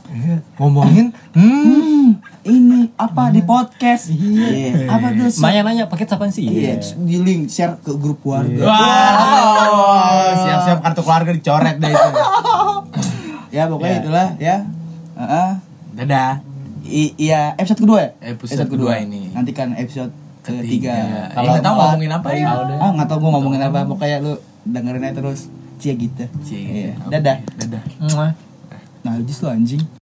ngomongin? 0.54 1.10
Hmm 1.30 2.18
ini 2.42 2.94
apa 2.94 3.28
di 3.28 3.42
podcast? 3.42 4.06
Iya. 4.08 4.86
Apa 4.88 5.10
tuh 5.12 5.26
Maya 5.36 5.60
nanya 5.60 5.84
paket 5.84 6.06
apaan 6.08 6.30
sih? 6.30 6.46
iya 6.46 6.76
terus 6.76 6.94
di 6.96 7.18
link 7.18 7.46
share 7.46 7.74
ke 7.76 7.90
grup 7.92 8.22
warga 8.22 8.62
Wow, 8.62 10.38
siap-siap 10.38 10.78
kartu 10.80 11.00
keluarga 11.00 11.30
dicoret 11.30 11.76
deh 11.76 11.90
itu. 11.90 12.10
ya 13.56 13.66
pokoknya 13.66 13.96
itulah 14.00 14.28
ya. 14.36 14.56
Heeh. 15.14 15.48
Dadah. 15.94 16.32
I- 16.84 17.14
iya 17.18 17.56
episode 17.56 17.80
kedua 17.80 17.98
ya? 18.00 18.10
Episode 18.28 18.68
kedua. 18.68 18.94
ini. 18.96 19.32
nanti 19.32 19.50
kan 19.50 19.74
episode 19.74 20.14
ketiga. 20.40 20.94
Ketiga. 20.94 20.94
Kalau 21.32 21.42
Eh, 21.42 21.50
nggak 21.52 21.64
tahu 21.64 21.74
ngomongin 21.76 22.12
apa 22.12 22.28
ya. 22.30 22.46
Ah 22.78 22.90
nggak 22.92 23.08
tahu 23.08 23.18
gue 23.18 23.30
ngomongin 23.34 23.60
apa. 23.60 23.78
Pokoknya 23.84 24.16
lu 24.20 24.32
dengerin 24.62 25.02
aja 25.02 25.14
terus 25.16 25.50
cia 25.76 25.94
gitu 25.94 26.24
Cie, 26.42 26.58
Iya. 26.58 26.92
oke. 26.98 27.10
dadah 27.12 27.38
Dadah. 27.56 27.82
Muah. 28.10 28.32
nah 29.00 29.14
lu 29.14 29.46
anjing 29.46 29.86